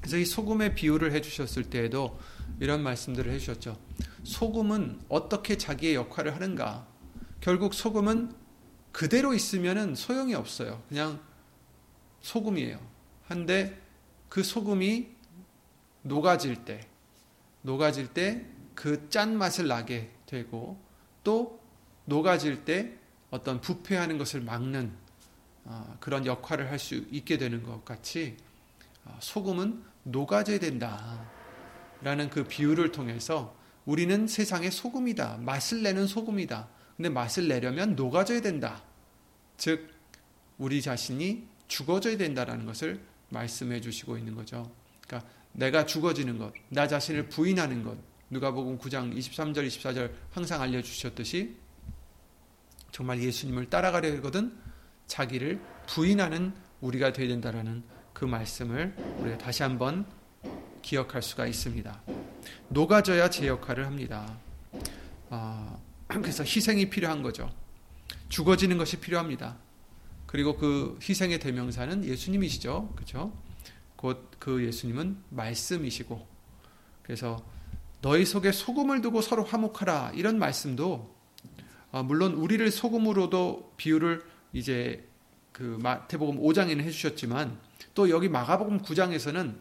그래서 0.00 0.16
이 0.16 0.24
소금의 0.24 0.74
비유를 0.74 1.12
해주셨을 1.12 1.70
때에도 1.70 2.18
이런 2.60 2.82
말씀들을 2.82 3.32
해주셨죠. 3.32 3.78
소금은 4.24 5.00
어떻게 5.08 5.56
자기의 5.56 5.94
역할을 5.94 6.34
하는가? 6.34 6.86
결국 7.40 7.74
소금은 7.74 8.34
그대로 8.90 9.32
있으면 9.32 9.94
소용이 9.94 10.34
없어요. 10.34 10.82
그냥 10.88 11.20
소금이에요. 12.20 12.78
한데 13.26 13.80
그 14.28 14.42
소금이 14.42 15.08
녹아질 16.02 16.64
때, 16.64 16.88
녹아질 17.62 18.08
때 18.08 18.52
그 18.74 19.08
짠맛을 19.08 19.68
나게 19.68 20.10
되고 20.26 20.80
또 21.22 21.60
녹아질 22.06 22.64
때 22.64 22.98
어떤 23.32 23.60
부패하는 23.60 24.18
것을 24.18 24.42
막는 24.42 24.92
어, 25.64 25.96
그런 26.00 26.26
역할을 26.26 26.70
할 26.70 26.78
수 26.78 26.94
있게 27.10 27.38
되는 27.38 27.62
것 27.62 27.84
같이 27.84 28.36
어, 29.04 29.18
소금은 29.20 29.82
녹아져야 30.04 30.58
된다. 30.58 31.26
라는 32.02 32.28
그 32.28 32.44
비유를 32.44 32.92
통해서 32.92 33.56
우리는 33.86 34.26
세상의 34.26 34.70
소금이다. 34.70 35.38
맛을 35.38 35.82
내는 35.82 36.06
소금이다. 36.06 36.68
근데 36.96 37.08
맛을 37.08 37.48
내려면 37.48 37.96
녹아져야 37.96 38.42
된다. 38.42 38.84
즉, 39.56 39.88
우리 40.58 40.82
자신이 40.82 41.46
죽어져야 41.68 42.16
된다라는 42.16 42.66
것을 42.66 43.00
말씀해 43.30 43.80
주시고 43.80 44.18
있는 44.18 44.34
거죠. 44.34 44.70
그러니까 45.06 45.30
내가 45.52 45.86
죽어지는 45.86 46.38
것, 46.38 46.52
나 46.68 46.86
자신을 46.86 47.28
부인하는 47.28 47.82
것, 47.82 47.96
누가복음 48.30 48.78
9장 48.78 49.16
23절 49.16 49.66
24절 49.66 50.12
항상 50.30 50.60
알려 50.60 50.82
주셨듯이 50.82 51.56
정말 52.92 53.20
예수님을 53.20 53.68
따라가려거든 53.68 54.56
자기를 55.08 55.60
부인하는 55.88 56.54
우리가 56.80 57.12
되어야 57.12 57.28
된다라는 57.28 57.82
그 58.12 58.24
말씀을 58.24 58.94
우리가 59.18 59.38
다시 59.38 59.64
한번 59.64 60.06
기억할 60.82 61.20
수가 61.22 61.46
있습니다. 61.46 62.02
녹아져야 62.68 63.28
제 63.30 63.48
역할을 63.48 63.84
합니다. 63.86 64.38
아, 65.30 65.76
그래서 66.06 66.44
희생이 66.44 66.88
필요한 66.88 67.22
거죠. 67.22 67.52
죽어지는 68.28 68.78
것이 68.78 69.00
필요합니다. 69.00 69.56
그리고 70.26 70.56
그 70.56 70.98
희생의 71.02 71.40
대명사는 71.40 72.04
예수님이시죠. 72.04 72.92
그렇죠? 72.94 73.32
곧 73.96 74.32
그 74.42 74.64
예수님은 74.64 75.22
말씀이시고 75.28 76.26
그래서 77.04 77.40
너희 78.00 78.26
속에 78.26 78.50
소금을 78.50 79.00
두고 79.00 79.22
서로 79.22 79.44
화목하라 79.44 80.14
이런 80.16 80.36
말씀도 80.40 81.11
아, 81.11 81.11
물론 82.00 82.32
우리를 82.34 82.70
소금으로도 82.70 83.74
비유를 83.76 84.24
이제 84.52 85.06
그 85.52 85.78
마태복음 85.82 86.40
5장에는 86.40 86.80
해주셨지만 86.80 87.58
또 87.94 88.08
여기 88.08 88.28
마가복음 88.28 88.82
9장에서는 88.82 89.56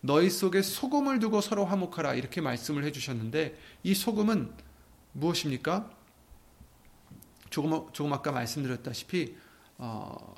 너희 0.00 0.28
속에 0.28 0.62
소금을 0.62 1.20
두고 1.20 1.40
서로 1.40 1.64
화목하라 1.64 2.14
이렇게 2.14 2.40
말씀을 2.40 2.84
해주셨는데 2.84 3.56
이 3.84 3.94
소금은 3.94 4.52
무엇입니까? 5.12 5.90
조금 7.50 7.86
조금 7.92 8.12
아까 8.12 8.32
말씀드렸다시피 8.32 9.36
어, 9.78 10.34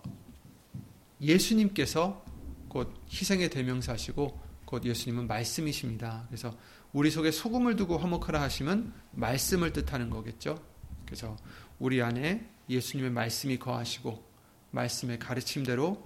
예수님께서 1.20 2.22
곧 2.68 2.92
희생의 3.10 3.48
대명사시고 3.48 4.38
곧 4.66 4.84
예수님은 4.84 5.28
말씀이십니다. 5.28 6.24
그래서 6.28 6.54
우리 6.92 7.10
속에 7.10 7.30
소금을 7.30 7.76
두고 7.76 7.96
화목하라 7.96 8.42
하시면 8.42 8.92
말씀을 9.12 9.72
뜻하는 9.72 10.10
거겠죠. 10.10 10.73
그래서 11.06 11.36
우리 11.78 12.02
안에 12.02 12.48
예수님의 12.68 13.10
말씀이 13.10 13.58
거하시고 13.58 14.24
말씀의 14.70 15.18
가르침대로 15.18 16.02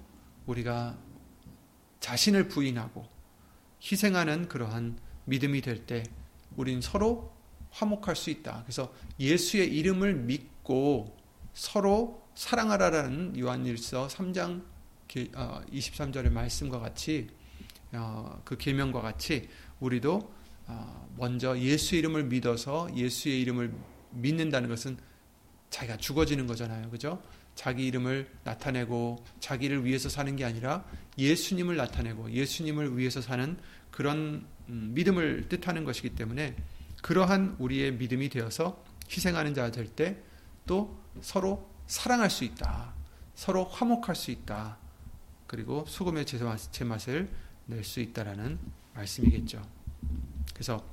우리가 0.47 0.99
자신을 2.01 2.49
부인하고 2.49 3.07
희생하는 3.83 4.49
그러한 4.49 4.99
믿음이 5.25 5.61
될 5.61 5.87
때 5.87 6.03
우린 6.57 6.81
서로 6.81 7.33
화목할 7.71 8.17
수 8.17 8.31
있다. 8.31 8.63
그래서 8.65 8.93
예수의 9.21 9.75
이름을 9.77 10.15
믿고 10.15 11.17
서로 11.55 12.27
사랑하라라는 12.35 13.39
요한일서 13.39 14.09
3장 14.09 14.65
23절의 15.09 16.27
어, 16.27 16.31
말씀과 16.31 16.81
같이 16.81 17.29
어, 17.93 18.41
그 18.45 18.57
계명과 18.57 19.01
같이 19.01 19.49
우리도 19.81 20.35
어, 20.67 21.09
먼저 21.17 21.59
예수 21.59 21.97
이름을 21.97 22.25
믿어서 22.25 22.89
예수의 22.95 23.41
이름을 23.41 23.73
믿는다는 24.21 24.69
것은 24.69 24.97
자기가 25.71 25.97
죽어지는 25.99 26.47
거잖아요. 26.47 26.91
그죠? 26.91 27.23
자기 27.55 27.87
이름을 27.87 28.29
나타내고 28.45 29.25
자기를 29.41 29.85
위해서 29.85 30.09
사는 30.09 30.35
게 30.37 30.45
아니라 30.45 30.85
예수님을 31.19 31.77
나타내고 31.77 32.31
예수님을 32.31 32.97
위해서 32.97 33.21
사는 33.21 33.57
그런 33.91 34.47
음, 34.69 34.93
믿음을 34.95 35.49
뜻하는 35.49 35.85
것이기 35.85 36.11
때문에 36.11 36.57
그러한 37.03 37.57
우리의 37.59 37.93
믿음이 37.95 38.29
되어서 38.29 38.83
희생하는 39.11 39.55
자가 39.55 39.71
될 39.71 39.95
때 39.95 40.29
또 40.69 41.03
서로 41.23 41.69
사랑할 41.89 42.31
수 42.31 42.45
있다. 42.45 42.95
서로 43.35 43.65
화목할 43.65 44.15
수 44.15 44.31
있다. 44.31 44.77
그리고 45.49 45.85
소금의 45.89 46.27
제맛을 46.27 47.29
낼 47.67 47.83
수 47.83 48.01
있다라는 48.01 48.59
말씀이겠죠. 48.95 49.67
그래서 50.55 50.85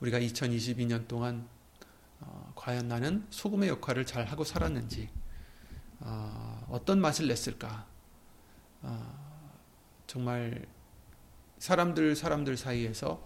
우리가 0.00 0.18
2022년 0.20 1.06
동안 1.08 1.48
어, 1.48 1.55
과연 2.56 2.88
나는 2.88 3.24
소금의 3.30 3.68
역할을 3.68 4.04
잘 4.04 4.24
하고 4.24 4.42
살았는지 4.42 5.08
어, 6.00 6.80
떤 6.84 7.00
맛을 7.00 7.28
냈을까? 7.28 7.86
어, 8.82 9.62
정말 10.06 10.66
사람들 11.58 12.16
사람들 12.16 12.56
사이에서 12.56 13.24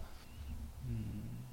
음, 0.85 1.45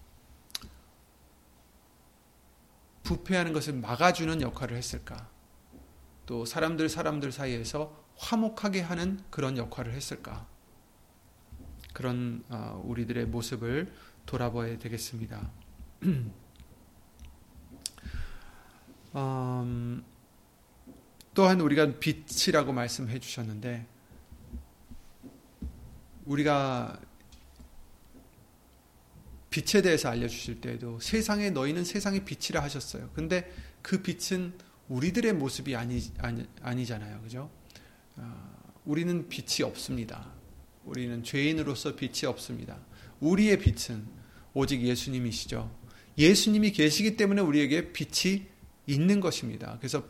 부패하는 3.02 3.52
것을 3.52 3.74
막아주는 3.74 4.42
역할을 4.42 4.76
했을까? 4.76 5.30
또 6.26 6.44
사람들 6.44 6.88
사람들 6.88 7.32
사이에서 7.32 8.04
화목하게 8.16 8.82
하는 8.82 9.20
그런 9.30 9.56
역할을 9.56 9.92
했을까? 9.94 10.46
그런 11.94 12.44
어, 12.48 12.82
우리들의 12.84 13.26
모습을 13.26 13.92
돌아봐야 14.26 14.78
되겠습니다. 14.78 15.50
음, 19.62 20.04
또한 21.34 21.60
우리가 21.60 21.98
빛이라고 21.98 22.72
말씀해 22.72 23.18
주셨는데 23.20 23.86
우리가 26.26 27.00
빛에 29.50 29.82
대해서 29.82 30.10
알려주실 30.10 30.60
때에도 30.60 31.00
세상에 31.00 31.50
너희는 31.50 31.84
세상의 31.84 32.24
빛이라 32.24 32.62
하셨어요. 32.62 33.10
근데 33.14 33.50
그 33.82 34.02
빛은 34.02 34.52
우리들의 34.88 35.32
모습이 35.34 35.74
아니, 35.74 36.02
아니, 36.18 36.46
아니잖아요. 36.60 37.20
그죠? 37.22 37.50
어, 38.16 38.74
우리는 38.84 39.28
빛이 39.28 39.66
없습니다. 39.66 40.32
우리는 40.84 41.22
죄인으로서 41.22 41.94
빛이 41.96 42.26
없습니다. 42.26 42.78
우리의 43.20 43.58
빛은 43.58 44.06
오직 44.54 44.82
예수님이시죠. 44.82 45.70
예수님이 46.16 46.72
계시기 46.72 47.16
때문에 47.16 47.42
우리에게 47.42 47.92
빛이 47.92 48.46
있는 48.88 49.20
것입니다. 49.20 49.76
그래서 49.78 50.02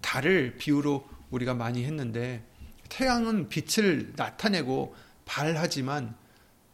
달을 0.00 0.56
비유로 0.58 1.08
우리가 1.30 1.54
많이 1.54 1.84
했는데 1.84 2.44
태양은 2.90 3.48
빛을 3.48 4.12
나타내고 4.14 4.94
발하지만 5.24 6.14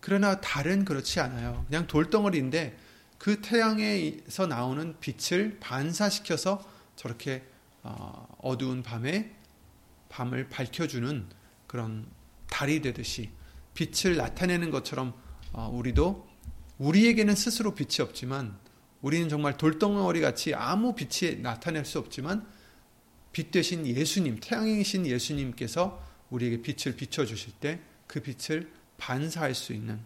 그러나 0.01 0.41
달은 0.41 0.85
그렇지 0.85 1.21
않아요. 1.21 1.65
그냥 1.69 1.87
돌덩어리인데 1.87 2.77
그 3.17 3.41
태양에서 3.41 4.47
나오는 4.47 4.97
빛을 5.01 5.59
반사시켜서 5.61 6.63
저렇게 6.97 7.45
어, 7.83 8.27
어두운 8.43 8.83
밤에 8.83 9.35
밤을 10.09 10.49
밝혀주는 10.49 11.27
그런 11.67 12.07
달이 12.51 12.83
되듯이 12.83 13.31
빛을 13.75 14.17
나타내는 14.17 14.71
것처럼 14.71 15.15
어, 15.53 15.71
우리도 15.73 16.29
우리에게는 16.79 17.35
스스로 17.35 17.75
빛이 17.75 18.01
없지만 18.01 18.59
우리는 19.03 19.29
정말 19.29 19.57
돌덩어리 19.57 20.21
같이 20.21 20.55
아무 20.55 20.95
빛이 20.95 21.41
나타낼 21.41 21.85
수 21.85 21.99
없지만 21.99 22.47
빛 23.33 23.51
대신 23.51 23.87
예수님, 23.87 24.39
태양이신 24.41 25.07
예수님께서 25.07 26.03
우리에게 26.31 26.63
빛을 26.63 26.97
비춰 26.97 27.25
주실 27.25 27.53
때 27.61 27.81
그 28.11 28.21
빛을 28.21 28.69
반사할 28.99 29.55
수 29.55 29.73
있는 29.73 30.01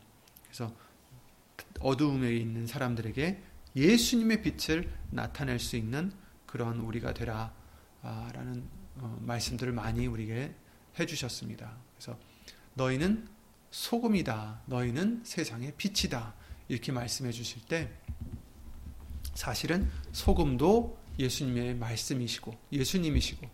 그래서 0.44 0.76
어두움에 1.80 2.34
있는 2.34 2.66
사람들에게 2.66 3.42
예수님의 3.74 4.42
빛을 4.42 4.92
나타낼 5.10 5.58
수 5.58 5.76
있는 5.76 6.12
그런 6.44 6.80
우리가 6.80 7.14
되라 7.14 7.54
라는 8.02 8.68
어, 8.96 9.18
말씀들을 9.22 9.72
많이 9.72 10.06
우리에게 10.06 10.54
해 10.98 11.06
주셨습니다. 11.06 11.78
그래서 11.94 12.18
너희는 12.74 13.26
소금이다. 13.70 14.64
너희는 14.66 15.22
세상의 15.24 15.72
빛이다. 15.78 16.34
이렇게 16.68 16.92
말씀해 16.92 17.32
주실 17.32 17.62
때 17.66 17.90
사실은 19.34 19.90
소금도 20.12 20.98
예수님의 21.18 21.76
말씀이시고 21.76 22.56
예수님이시고 22.72 23.48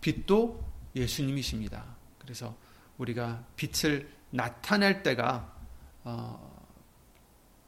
빛도 0.00 0.64
예수님이십니다. 0.94 1.96
그래서 2.18 2.56
우리가 2.98 3.44
빛을 3.56 4.08
나타낼 4.30 5.02
때가 5.02 5.56
어, 6.04 6.66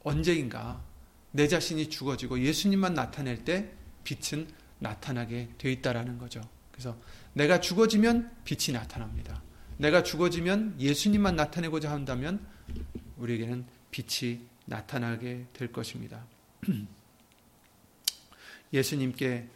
언제인가 0.03 0.83
내 1.31 1.47
자신이 1.47 1.89
죽어지고 1.89 2.41
예수님만 2.41 2.93
나타낼 2.93 3.45
때 3.45 3.71
빛은 4.03 4.47
나타나게 4.79 5.49
돼 5.57 5.71
있다라는 5.71 6.17
거죠. 6.17 6.41
그래서 6.71 6.97
내가 7.33 7.61
죽어지면 7.61 8.31
빛이 8.43 8.75
나타납니다. 8.75 9.41
내가 9.77 10.03
죽어지면 10.03 10.75
예수님만 10.79 11.35
나타내고자 11.35 11.91
한다면 11.91 12.45
우리에게는 13.17 13.65
빛이 13.91 14.47
나타나게 14.65 15.47
될 15.53 15.71
것입니다. 15.71 16.25
예수님께 18.73 19.47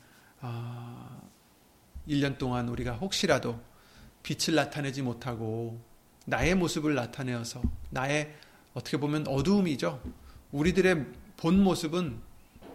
1년 2.08 2.34
아, 2.34 2.38
동안 2.38 2.70
우리가 2.70 2.94
혹시라도 2.94 3.60
빛을 4.24 4.56
나타내지 4.56 5.02
못하고 5.02 5.80
나의 6.26 6.56
모습을 6.56 6.96
나타내어서 6.96 7.62
나의 7.92 8.34
어떻게 8.74 8.98
보면 8.98 9.28
어두움이죠. 9.28 10.02
우리들의 10.52 11.06
본 11.38 11.64
모습은 11.64 12.20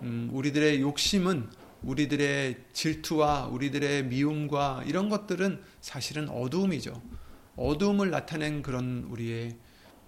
음, 0.03 0.31
우리들의 0.33 0.81
욕심은 0.81 1.51
우리들의 1.83 2.65
질투와 2.73 3.47
우리들의 3.47 4.05
미움과 4.05 4.85
이런 4.87 5.09
것들은 5.09 5.63
사실은 5.81 6.29
어두움이죠. 6.29 7.03
어두움을 7.57 8.11
나타낸 8.11 8.63
그런 8.63 9.07
우리의 9.11 9.57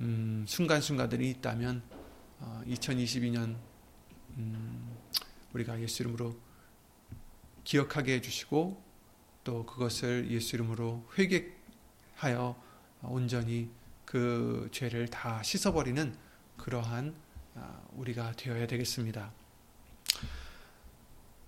음, 0.00 0.44
순간순간들이 0.46 1.28
있다면 1.30 1.82
어, 2.40 2.62
2022년 2.66 3.56
음, 4.38 4.91
우리가 5.52 5.80
예수 5.80 6.02
이름으로 6.02 6.36
기억하게 7.64 8.14
해주시고 8.14 8.82
또 9.44 9.66
그것을 9.66 10.30
예수 10.30 10.56
이름으로 10.56 11.06
회개하여 11.18 12.60
온전히 13.02 13.70
그 14.04 14.68
죄를 14.72 15.08
다 15.08 15.42
씻어버리는 15.42 16.14
그러한 16.56 17.14
아, 17.54 17.80
우리가 17.92 18.32
되어야 18.32 18.66
되겠습니다. 18.66 19.32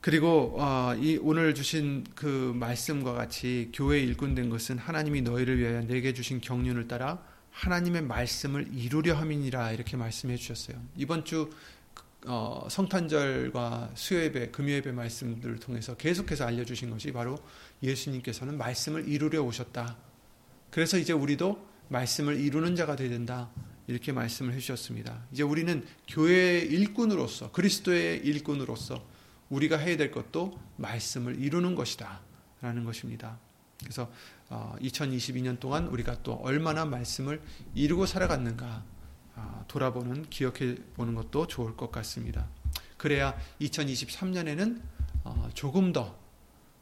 그리고 0.01 0.57
어, 0.61 0.95
이 0.97 1.19
오늘 1.23 1.55
주신 1.55 2.05
그 2.15 2.53
말씀과 2.55 3.15
같이 3.15 3.71
교회 3.73 4.01
일꾼된 4.01 4.51
것은 4.51 4.77
하나님이 4.77 5.23
너희를 5.23 5.59
위하여 5.59 5.81
내게 5.81 6.13
주신 6.13 6.43
경륜을 6.43 6.89
따라 6.89 7.23
하나님의 7.53 8.03
말씀을 8.03 8.69
이루려 8.75 9.15
함이니라 9.15 9.73
이렇게 9.73 9.97
말씀해 9.97 10.37
주셨어요. 10.37 10.77
이번 10.97 11.25
주 11.25 11.51
어, 12.27 12.67
성탄절과 12.71 13.93
수요예배, 13.95 14.51
금요예배 14.51 14.93
말씀들을 14.93 15.59
통해서 15.59 15.95
계속해서 15.97 16.47
알려주신 16.47 16.91
것이 16.91 17.13
바로 17.13 17.39
예수님께서는 17.83 18.57
말씀을 18.57 19.09
이루려 19.09 19.43
오셨다. 19.43 19.97
그래서 20.71 20.99
이제 20.99 21.13
우리도 21.13 21.67
말씀을 21.89 22.41
이루는 22.41 22.77
자가 22.77 22.97
되야 22.97 23.11
된다. 23.11 23.51
이렇게 23.87 24.13
말씀을 24.13 24.55
해주셨습니다. 24.55 25.27
이제 25.33 25.43
우리는 25.43 25.85
교회의 26.09 26.67
일꾼으로서, 26.67 27.53
그리스도의 27.53 28.19
일꾼으로서 28.25 29.05
우리가 29.51 29.77
해야 29.77 29.97
될 29.97 30.11
것도 30.11 30.59
말씀을 30.77 31.39
이루는 31.41 31.75
것이다. 31.75 32.23
라는 32.63 32.85
것입니다. 32.85 33.39
그래서 33.79 34.11
2022년 34.49 35.57
어, 35.57 35.61
동안 35.61 35.87
우리가 35.89 36.23
또 36.23 36.35
얼마나 36.37 36.87
말씀을 36.87 37.43
이루고 37.75 38.07
살아갔는가 38.07 38.67
아, 38.67 38.94
돌아보는, 39.69 40.29
기억해 40.31 40.77
보는 40.95 41.15
것도 41.15 41.47
좋을 41.47 41.77
것 41.77 41.91
같습니다. 41.91 42.49
그래야 42.97 43.37
2023년에는 43.61 44.81
어, 45.25 45.51
조금 45.55 45.93
더 45.93 46.19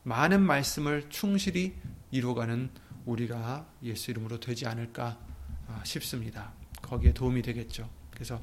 많은 0.02 0.42
말씀을 0.42 1.08
충실히 1.08 1.74
이루어가는 2.10 2.70
우리가 3.06 3.66
예수 3.82 4.10
이름으로 4.10 4.38
되지 4.40 4.66
않을까 4.66 5.18
아, 5.68 5.82
싶습니다. 5.84 6.52
거기에 6.82 7.12
도움이 7.12 7.42
되겠죠. 7.42 7.88
그래서 8.10 8.40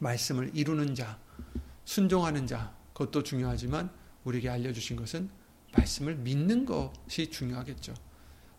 말씀을 0.00 0.50
이루는 0.54 0.94
자, 0.94 1.18
순종하는 1.84 2.46
자 2.46 2.74
그것도 2.92 3.22
중요하지만 3.22 3.90
우리에게 4.24 4.48
알려주신 4.48 4.96
것은 4.96 5.30
말씀을 5.76 6.16
믿는 6.16 6.66
것이 6.66 7.30
중요하겠죠. 7.30 7.94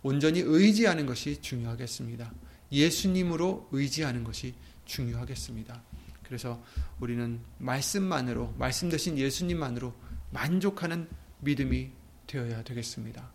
온전히 0.03 0.39
의지하는 0.39 1.05
것이 1.05 1.41
중요하겠습니다. 1.41 2.31
예수님으로 2.71 3.67
의지하는 3.71 4.23
것이 4.23 4.53
중요하겠습니다. 4.85 5.81
그래서 6.23 6.63
우리는 6.99 7.39
말씀만으로, 7.57 8.53
말씀 8.57 8.89
대신 8.89 9.17
예수님만으로 9.17 9.93
만족하는 10.31 11.09
믿음이 11.41 11.91
되어야 12.27 12.63
되겠습니다. 12.63 13.29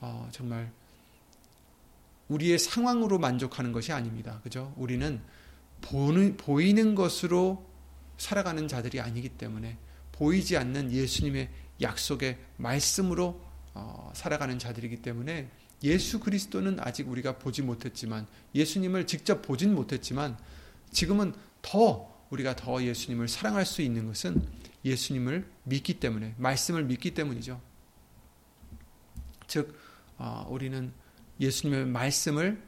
어, 0.00 0.28
정말 0.32 0.72
우리의 2.28 2.58
상황으로 2.58 3.18
만족하는 3.18 3.72
것이 3.72 3.92
아닙니다. 3.92 4.40
그죠? 4.42 4.72
우리는 4.76 5.20
보는, 5.82 6.36
보이는 6.36 6.94
것으로 6.94 7.64
살아가는 8.16 8.66
자들이 8.66 9.00
아니기 9.00 9.28
때문에 9.28 9.78
보이지 10.12 10.56
않는 10.56 10.92
예수님의 10.92 11.50
약속의 11.80 12.38
말씀으로 12.56 13.40
어, 13.74 14.10
살아가는 14.14 14.58
자들이기 14.58 15.02
때문에 15.02 15.50
예수 15.84 16.20
그리스도는 16.20 16.78
아직 16.80 17.08
우리가 17.08 17.38
보지 17.38 17.62
못했지만 17.62 18.26
예수님을 18.54 19.06
직접 19.06 19.42
보진 19.42 19.74
못했지만 19.74 20.36
지금은 20.90 21.34
더 21.60 22.12
우리가 22.30 22.56
더 22.56 22.82
예수님을 22.82 23.28
사랑할 23.28 23.66
수 23.66 23.82
있는 23.82 24.06
것은 24.06 24.42
예수님을 24.84 25.50
믿기 25.64 26.00
때문에 26.00 26.34
말씀을 26.38 26.84
믿기 26.84 27.12
때문이죠. 27.14 27.60
즉 29.46 29.76
어, 30.18 30.46
우리는 30.48 30.92
예수님의 31.40 31.86
말씀을 31.86 32.62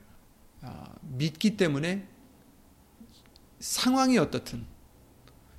어, 0.62 0.84
믿기 1.02 1.56
때문에 1.56 2.06
상황이 3.58 4.18
어떻든 4.18 4.66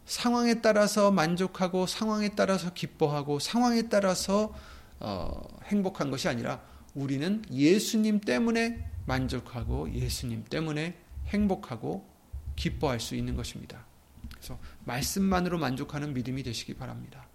상황에 0.06 0.62
따라서 0.62 1.10
만족하고 1.12 1.88
상황에 1.88 2.30
따라서 2.36 2.74
기뻐하고 2.74 3.40
상황에 3.40 3.90
따라서 3.90 4.54
어, 5.00 5.42
행복한 5.64 6.12
것이 6.12 6.28
아니라 6.28 6.62
우리는 6.96 7.44
예수님 7.52 8.22
때문에 8.22 8.90
만족하고 9.06 9.94
예수님 9.94 10.46
때문에 10.46 10.98
행복하고 11.28 12.08
기뻐할 12.56 13.00
수 13.00 13.16
있는 13.16 13.36
것입니다. 13.36 13.86
그래서 14.32 14.58
말씀만으로 14.86 15.60
만족하는 15.60 16.14
믿음이 16.14 16.42
되시기 16.44 16.76
바랍니다. 16.76 17.28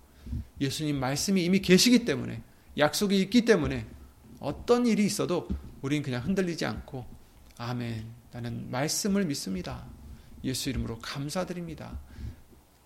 예수님 0.61 0.99
말씀이 0.99 1.45
이미 1.45 1.61
계시기 1.61 2.05
때문에 2.05 2.43
약속이 2.79 3.21
있기 3.23 3.45
때문에 3.45 3.87
어떤 4.39 4.87
일이 4.87 5.05
있어도 5.05 5.49
우린 5.83 6.03
그냥 6.03 6.25
흔들리지 6.25 6.65
않고 6.65 7.05
아멘 7.59 8.07
나는 8.33 8.71
말씀을 8.71 9.27
믿습니다. 9.27 9.85
예수 10.45 10.71
이름으로 10.71 10.99
감사드립니다. 11.01 11.99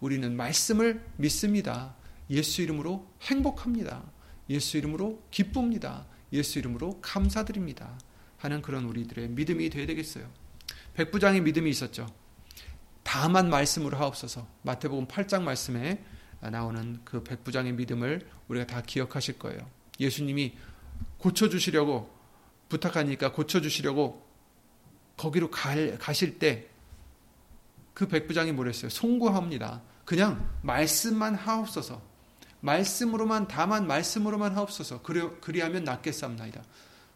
우리는 0.00 0.36
말씀을 0.36 1.04
믿습니다. 1.16 1.94
예수 2.30 2.62
이름으로 2.62 3.06
행복합니다. 3.22 4.02
예수 4.50 4.76
이름으로 4.78 5.22
기쁩니다. 5.30 6.06
예수 6.34 6.58
이름으로 6.58 7.00
감사드립니다. 7.00 7.98
하는 8.36 8.60
그런 8.60 8.84
우리들의 8.84 9.28
믿음이 9.28 9.70
되어야 9.70 9.86
되겠어요. 9.86 10.30
백부장의 10.94 11.40
믿음이 11.40 11.70
있었죠. 11.70 12.06
다만 13.02 13.48
말씀으로 13.48 13.96
하옵소서. 13.96 14.46
마태복음 14.62 15.06
8장 15.06 15.42
말씀에 15.42 16.04
나오는 16.40 17.00
그 17.04 17.24
백부장의 17.24 17.72
믿음을 17.72 18.28
우리가 18.48 18.66
다 18.66 18.82
기억하실 18.82 19.38
거예요. 19.38 19.60
예수님이 19.98 20.56
고쳐주시려고 21.18 22.12
부탁하니까 22.68 23.32
고쳐주시려고 23.32 24.22
거기로 25.16 25.50
갈, 25.50 25.96
가실 25.98 26.38
때 26.38 26.74
그 27.94 28.08
백부장이 28.08 28.52
뭐랬어요? 28.52 28.90
송구합니다. 28.90 29.80
그냥 30.04 30.50
말씀만 30.62 31.36
하옵소서. 31.36 32.02
말씀으로만 32.64 33.46
다만 33.46 33.86
말씀으로만 33.86 34.56
하옵소서. 34.56 35.02
그리, 35.02 35.20
그리 35.40 35.60
하면 35.60 35.84
낫겠사옵나이다. 35.84 36.62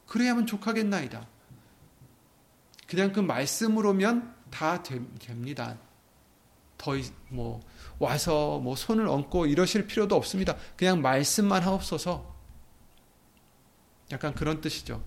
그래야만 0.07 0.47
족하겠나이다. 0.47 1.27
그냥 2.87 3.13
그 3.13 3.21
말씀으로면 3.21 4.35
다 4.51 4.83
됩니다. 4.83 5.79
더 6.77 6.93
뭐 7.29 7.61
와서 7.99 8.59
뭐 8.61 8.77
손을 8.77 9.09
얹고 9.09 9.47
이러실 9.47 9.87
필요도 9.87 10.15
없습니다. 10.15 10.57
그냥 10.77 11.03
말씀만 11.03 11.63
하옵소서. 11.63 12.37
약간 14.13 14.35
그런 14.35 14.61
뜻이죠. 14.61 15.03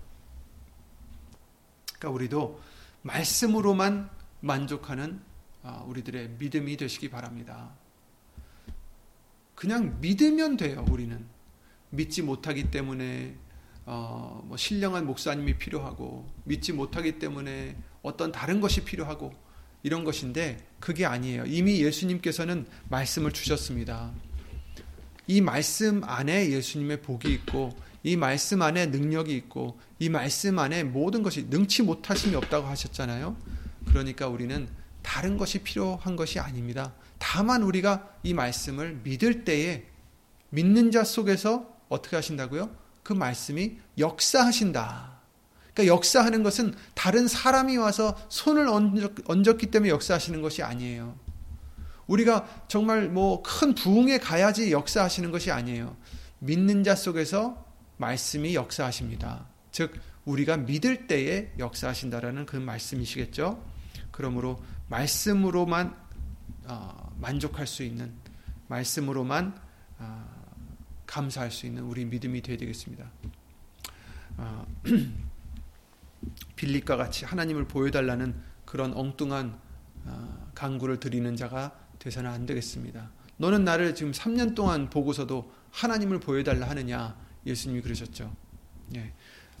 그러니까 1.98 2.10
우리도 2.10 2.60
말씀으로만 3.02 4.10
만족하는 4.40 5.22
아, 5.62 5.82
우리들의 5.86 6.30
믿음이 6.38 6.76
되시기 6.76 7.08
바랍니다. 7.08 7.70
그냥 9.62 9.96
믿으면 10.00 10.56
돼요, 10.56 10.84
우리는. 10.90 11.24
믿지 11.90 12.20
못하기 12.20 12.72
때문에 12.72 13.36
어, 13.86 14.42
뭐 14.44 14.56
신령한 14.56 15.06
목사님이 15.06 15.56
필요하고 15.56 16.28
믿지 16.42 16.72
못하기 16.72 17.20
때문에 17.20 17.76
어떤 18.02 18.32
다른 18.32 18.60
것이 18.60 18.82
필요하고 18.82 19.32
이런 19.84 20.02
것인데 20.02 20.66
그게 20.80 21.06
아니에요. 21.06 21.44
이미 21.46 21.80
예수님께서는 21.80 22.66
말씀을 22.88 23.30
주셨습니다. 23.30 24.10
이 25.28 25.40
말씀 25.40 26.02
안에 26.02 26.50
예수님의 26.50 27.02
복이 27.02 27.32
있고 27.32 27.72
이 28.02 28.16
말씀 28.16 28.62
안에 28.62 28.86
능력이 28.86 29.32
있고 29.36 29.78
이 30.00 30.08
말씀 30.08 30.58
안에 30.58 30.82
모든 30.82 31.22
것이 31.22 31.46
능치 31.48 31.84
못하심이 31.84 32.34
없다고 32.34 32.66
하셨잖아요. 32.66 33.36
그러니까 33.86 34.26
우리는 34.26 34.66
다른 35.02 35.36
것이 35.36 35.60
필요한 35.62 36.16
것이 36.16 36.40
아닙니다. 36.40 36.92
다만 37.22 37.62
우리가 37.62 38.16
이 38.24 38.34
말씀을 38.34 38.98
믿을 39.04 39.44
때에 39.44 39.84
믿는 40.50 40.90
자 40.90 41.04
속에서 41.04 41.72
어떻게 41.88 42.16
하신다고요? 42.16 42.68
그 43.04 43.12
말씀이 43.12 43.78
역사하신다. 43.96 45.20
그러니까 45.72 45.94
역사하는 45.94 46.42
것은 46.42 46.74
다른 46.94 47.28
사람이 47.28 47.76
와서 47.76 48.18
손을 48.28 48.66
얹었, 48.68 49.56
기 49.56 49.66
때문에 49.70 49.90
역사하시는 49.90 50.42
것이 50.42 50.64
아니에요. 50.64 51.16
우리가 52.08 52.64
정말 52.66 53.08
뭐 53.08 53.40
큰 53.44 53.76
부흥에 53.76 54.18
가야지 54.18 54.72
역사하시는 54.72 55.30
것이 55.30 55.52
아니에요. 55.52 55.96
믿는 56.40 56.82
자 56.82 56.96
속에서 56.96 57.64
말씀이 57.98 58.56
역사하십니다. 58.56 59.46
즉 59.70 59.94
우리가 60.24 60.56
믿을 60.56 61.06
때에 61.06 61.52
역사하신다라는 61.60 62.46
그 62.46 62.56
말씀이시겠죠. 62.56 63.64
그러므로 64.10 64.60
말씀으로만 64.88 66.02
어, 66.64 67.11
만족할 67.22 67.66
수 67.66 67.82
있는 67.82 68.12
말씀으로만 68.68 69.58
어, 69.98 70.42
감사할 71.06 71.50
수 71.50 71.66
있는 71.66 71.84
우리 71.84 72.04
믿음이 72.04 72.42
되어야 72.42 72.58
되겠습니다. 72.58 73.10
어, 74.36 74.66
빌립과 76.56 76.96
같이 76.96 77.24
하나님을 77.24 77.66
보여달라는 77.68 78.34
그런 78.64 78.92
엉뚱한 78.94 79.58
어, 80.04 80.50
강구를 80.54 81.00
드리는 81.00 81.34
자가 81.36 81.78
되서는 81.98 82.30
안 82.30 82.44
되겠습니다. 82.44 83.10
너는 83.36 83.64
나를 83.64 83.94
지금 83.94 84.12
3년 84.12 84.54
동안 84.54 84.90
보고서도 84.90 85.52
하나님을 85.70 86.20
보여달라 86.20 86.68
하느냐? 86.68 87.16
예수님이 87.46 87.82
그러셨죠. 87.82 88.34
예. 88.96 89.12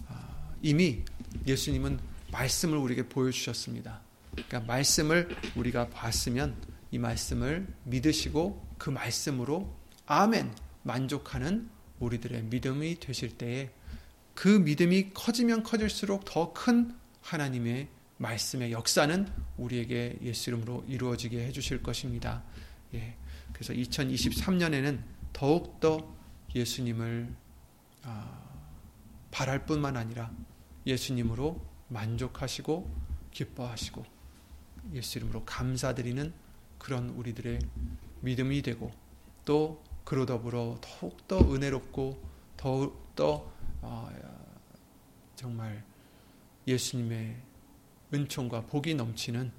어, 0.08 0.54
이미 0.62 1.04
예수님은 1.46 1.98
말씀을 2.32 2.76
우리에게 2.78 3.08
보여주셨습니다. 3.08 4.00
그러니까 4.32 4.60
말씀을 4.60 5.28
우리가 5.56 5.88
봤으면 5.90 6.56
이 6.92 6.98
말씀을 6.98 7.66
믿으시고 7.84 8.74
그 8.78 8.90
말씀으로 8.90 9.74
아멘 10.06 10.54
만족하는 10.84 11.68
우리들의 11.98 12.44
믿음이 12.44 13.00
되실 13.00 13.36
때에 13.36 13.70
그 14.34 14.48
믿음이 14.48 15.10
커지면 15.14 15.62
커질수록 15.62 16.24
더 16.24 16.52
큰 16.52 16.94
하나님의 17.22 17.88
말씀의 18.18 18.72
역사는 18.72 19.28
우리에게 19.56 20.18
예수 20.22 20.50
이름으로 20.50 20.84
이루어지게 20.86 21.44
해주실 21.46 21.82
것입니다. 21.82 22.42
예. 22.94 23.16
그래서 23.52 23.72
2023년에는 23.72 25.00
더욱더 25.32 26.14
예수님을 26.54 27.34
아, 28.04 28.42
바랄 29.30 29.64
뿐만 29.64 29.96
아니라 29.96 30.30
예수님으로 30.86 31.64
만족하시고 31.88 32.90
기뻐하시고 33.30 34.04
예수 34.94 35.18
이름으로 35.18 35.44
감사드리는 35.44 36.32
그런 36.82 37.10
우리들의 37.10 37.60
믿음이 38.22 38.60
되고 38.60 38.90
또 39.44 39.84
그로 40.04 40.26
더불어 40.26 40.78
더욱더 40.80 41.38
은혜롭고 41.38 42.20
더욱더 42.56 43.52
어, 43.80 44.10
정말 45.36 45.84
예수님의 46.66 47.36
은총과 48.12 48.66
복이 48.66 48.96
넘치는 48.96 49.52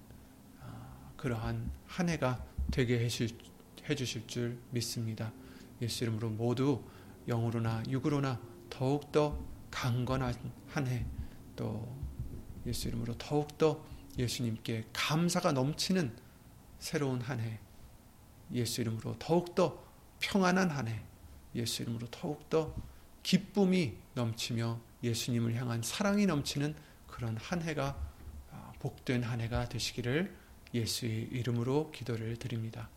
어, 0.64 1.14
그러한 1.16 1.72
한 1.88 2.10
해가 2.10 2.46
되게 2.72 3.00
해주실 3.00 4.28
줄 4.28 4.60
믿습니다. 4.72 5.32
예수 5.82 6.04
이름으로 6.04 6.30
모두 6.30 6.84
영으로나 7.30 7.84
육으로나 7.88 8.40
더욱더 8.70 9.40
강건한 9.72 10.36
한 10.68 10.88
해, 10.88 11.06
또 11.56 11.88
예수 12.66 12.90
이름으로 12.90 13.18
더욱더 13.18 13.82
예수님께 14.18 14.88
감사가 14.92 15.54
넘치는 15.54 16.23
새로운 16.84 17.22
한 17.22 17.39
해, 17.39 17.60
예수 18.52 18.82
이름으로 18.82 19.15
더욱더 19.17 19.82
평안한 20.19 20.69
한 20.69 20.89
해, 20.89 21.02
예수 21.56 21.82
이름으로 21.82 22.08
더욱더 22.12 22.76
기쁨이 23.24 23.96
넘치며 24.15 24.82
예수님을 25.02 25.56
향한 25.56 25.82
사랑이 25.82 26.26
넘치는 26.26 26.76
그런 27.08 27.38
한 27.38 27.62
해가 27.62 27.98
아, 28.52 28.74
복된 28.80 29.24
한 29.24 29.39
해가 29.39 29.69
되시기를 29.69 30.36
예수의 30.74 31.30
이름으로 31.32 31.89
기도를 31.91 32.36
드립니다. 32.36 32.89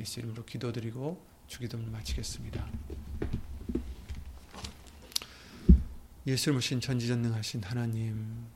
예수 0.00 0.18
이름으로 0.18 0.44
기도드리고 0.44 1.24
주기도를 1.46 1.86
마치겠습니다. 1.86 2.68
예수를 6.26 6.54
모신 6.54 6.80
전지전능하신 6.80 7.62
하나님, 7.62 8.48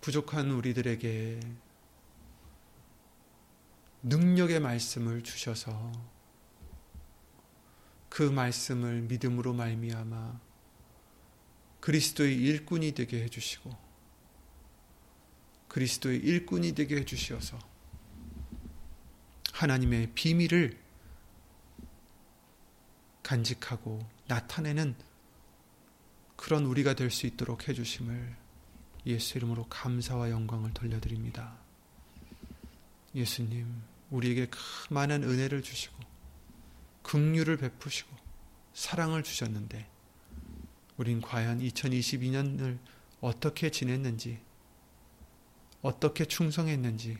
부족한 0.00 0.50
우리들에게 0.50 1.40
능력의 4.02 4.60
말씀을 4.60 5.22
주셔서 5.22 5.92
그 8.08 8.22
말씀을 8.22 9.02
믿음으로 9.02 9.52
말미암아 9.54 10.40
그리스도의 11.80 12.36
일꾼이 12.36 12.92
되게 12.92 13.22
해주시고 13.24 13.88
그리스도의 15.68 16.18
일꾼이 16.18 16.72
되게 16.72 16.96
해주시어서 16.96 17.58
하나님의 19.52 20.12
비밀을 20.14 20.78
간직하고 23.22 24.00
나타내는 24.26 24.94
그런 26.36 26.64
우리가 26.64 26.94
될 26.94 27.10
수 27.10 27.26
있도록 27.26 27.68
해주심을 27.68 28.36
예수 29.06 29.38
이름으로 29.38 29.66
감사와 29.68 30.30
영광을 30.30 30.72
돌려드립니다. 30.72 31.67
예수님, 33.18 33.66
우리에게 34.10 34.46
그 34.46 34.58
많은 34.90 35.22
은혜를 35.22 35.62
주시고 35.62 35.96
긍휼을 37.02 37.56
베푸시고 37.56 38.08
사랑을 38.72 39.22
주셨는데 39.22 39.88
우린 40.96 41.20
과연 41.20 41.60
2022년을 41.60 42.78
어떻게 43.20 43.70
지냈는지 43.70 44.40
어떻게 45.82 46.24
충성했는지 46.24 47.18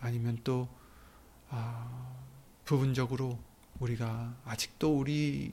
아니면 0.00 0.38
또 0.44 0.68
아, 1.48 2.16
부분적으로 2.64 3.38
우리가 3.78 4.36
아직도 4.44 4.98
우리의 4.98 5.52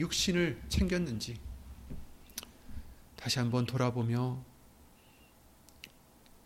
육신을 0.00 0.62
챙겼는지 0.68 1.38
다시 3.16 3.38
한번 3.38 3.66
돌아보며 3.66 4.42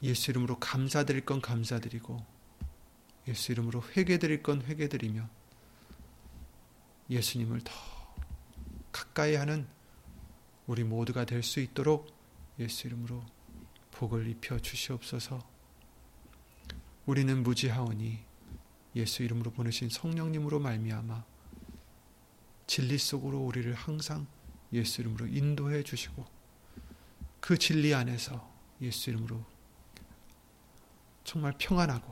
예수 0.02 0.30
이름으로 0.30 0.58
감사드릴 0.58 1.24
건 1.24 1.40
감사드리고 1.40 2.24
예수 3.26 3.52
이름으로 3.52 3.82
회개드릴 3.96 4.42
건 4.42 4.62
회개드리며 4.62 5.28
예수님을 7.10 7.60
더 7.62 7.72
가까이 8.92 9.34
하는 9.34 9.66
우리 10.66 10.84
모두가 10.84 11.24
될 11.24 11.42
수 11.42 11.60
있도록 11.60 12.14
예수 12.58 12.86
이름으로 12.86 13.24
복을 13.92 14.28
입혀 14.28 14.58
주시옵소서. 14.58 15.40
우리는 17.06 17.42
무지하오니 17.42 18.18
예수 18.96 19.22
이름으로 19.22 19.50
보내신 19.52 19.88
성령님으로 19.88 20.58
말미암아 20.60 21.24
진리 22.66 22.98
속으로 22.98 23.38
우리를 23.40 23.72
항상 23.74 24.26
예수 24.72 25.00
이름으로 25.00 25.26
인도해 25.26 25.82
주시고 25.82 26.24
그 27.40 27.56
진리 27.56 27.94
안에서 27.94 28.52
예수 28.82 29.10
이름으로 29.10 29.44
정말 31.28 31.52
평안하고 31.58 32.10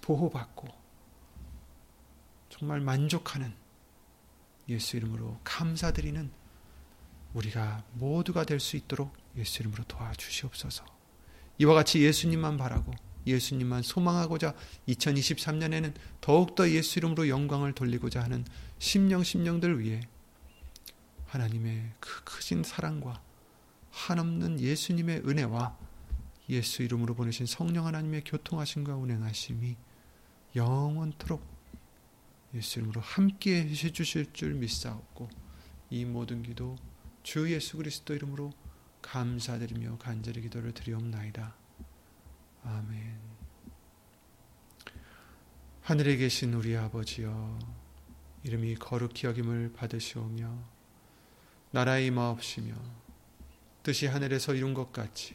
보호받고 0.00 0.66
정말 2.48 2.80
만족하는 2.80 3.54
예수 4.70 4.96
이름으로 4.96 5.38
감사드리는 5.44 6.30
우리가 7.34 7.84
모두가 7.92 8.44
될 8.44 8.60
수 8.60 8.78
있도록 8.78 9.12
예수 9.36 9.60
이름으로 9.60 9.84
도와주시옵소서. 9.84 10.86
이와 11.58 11.74
같이 11.74 12.02
예수님만 12.02 12.56
바라고 12.56 12.94
예수님만 13.26 13.82
소망하고자 13.82 14.54
2023년에는 14.88 15.92
더욱더 16.22 16.70
예수 16.70 16.98
이름으로 16.98 17.28
영광을 17.28 17.74
돌리고자 17.74 18.22
하는 18.22 18.46
심령 18.78 19.22
심령들 19.22 19.80
위해 19.80 20.00
하나님의 21.26 21.92
그 22.00 22.24
크신 22.24 22.62
사랑과 22.62 23.20
한없는 23.90 24.60
예수님의 24.60 25.24
은혜와 25.26 25.85
예수 26.48 26.82
이름으로 26.82 27.14
보내신 27.14 27.46
성령 27.46 27.86
하나님의 27.86 28.22
교통하심과 28.24 28.96
운행하심이 28.96 29.76
영원토록 30.54 31.42
예수 32.54 32.78
이름으로 32.78 33.00
함께 33.00 33.62
해 33.64 33.92
주실 33.92 34.32
줄 34.32 34.54
믿사옵고 34.54 35.28
이 35.90 36.04
모든 36.04 36.42
기도 36.42 36.76
주 37.22 37.52
예수 37.52 37.76
그리스도 37.76 38.14
이름으로 38.14 38.52
감사드리며 39.02 39.98
간절히 39.98 40.42
기도를 40.42 40.72
드리옵나이다. 40.72 41.54
아멘. 42.64 43.18
하늘에 45.82 46.16
계신 46.16 46.54
우리 46.54 46.76
아버지여 46.76 47.58
이름이 48.42 48.76
거룩히 48.76 49.26
여김을 49.26 49.72
받으시오며 49.72 50.76
나라의 51.70 52.10
마옵시며 52.10 52.74
뜻이 53.82 54.06
하늘에서 54.06 54.54
이룬 54.54 54.74
것 54.74 54.92
같이 54.92 55.34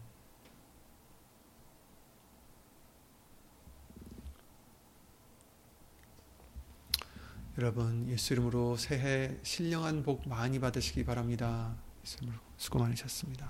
여러분 7.57 8.07
예수 8.07 8.33
이름으로 8.33 8.77
새해 8.77 9.37
신령한 9.43 10.03
복 10.03 10.27
많이 10.27 10.59
받으시기 10.59 11.03
바랍니다. 11.03 11.75
예수 12.03 12.17
이름으로 12.21 12.39
수고 12.57 12.79
많으셨습니다. 12.79 13.47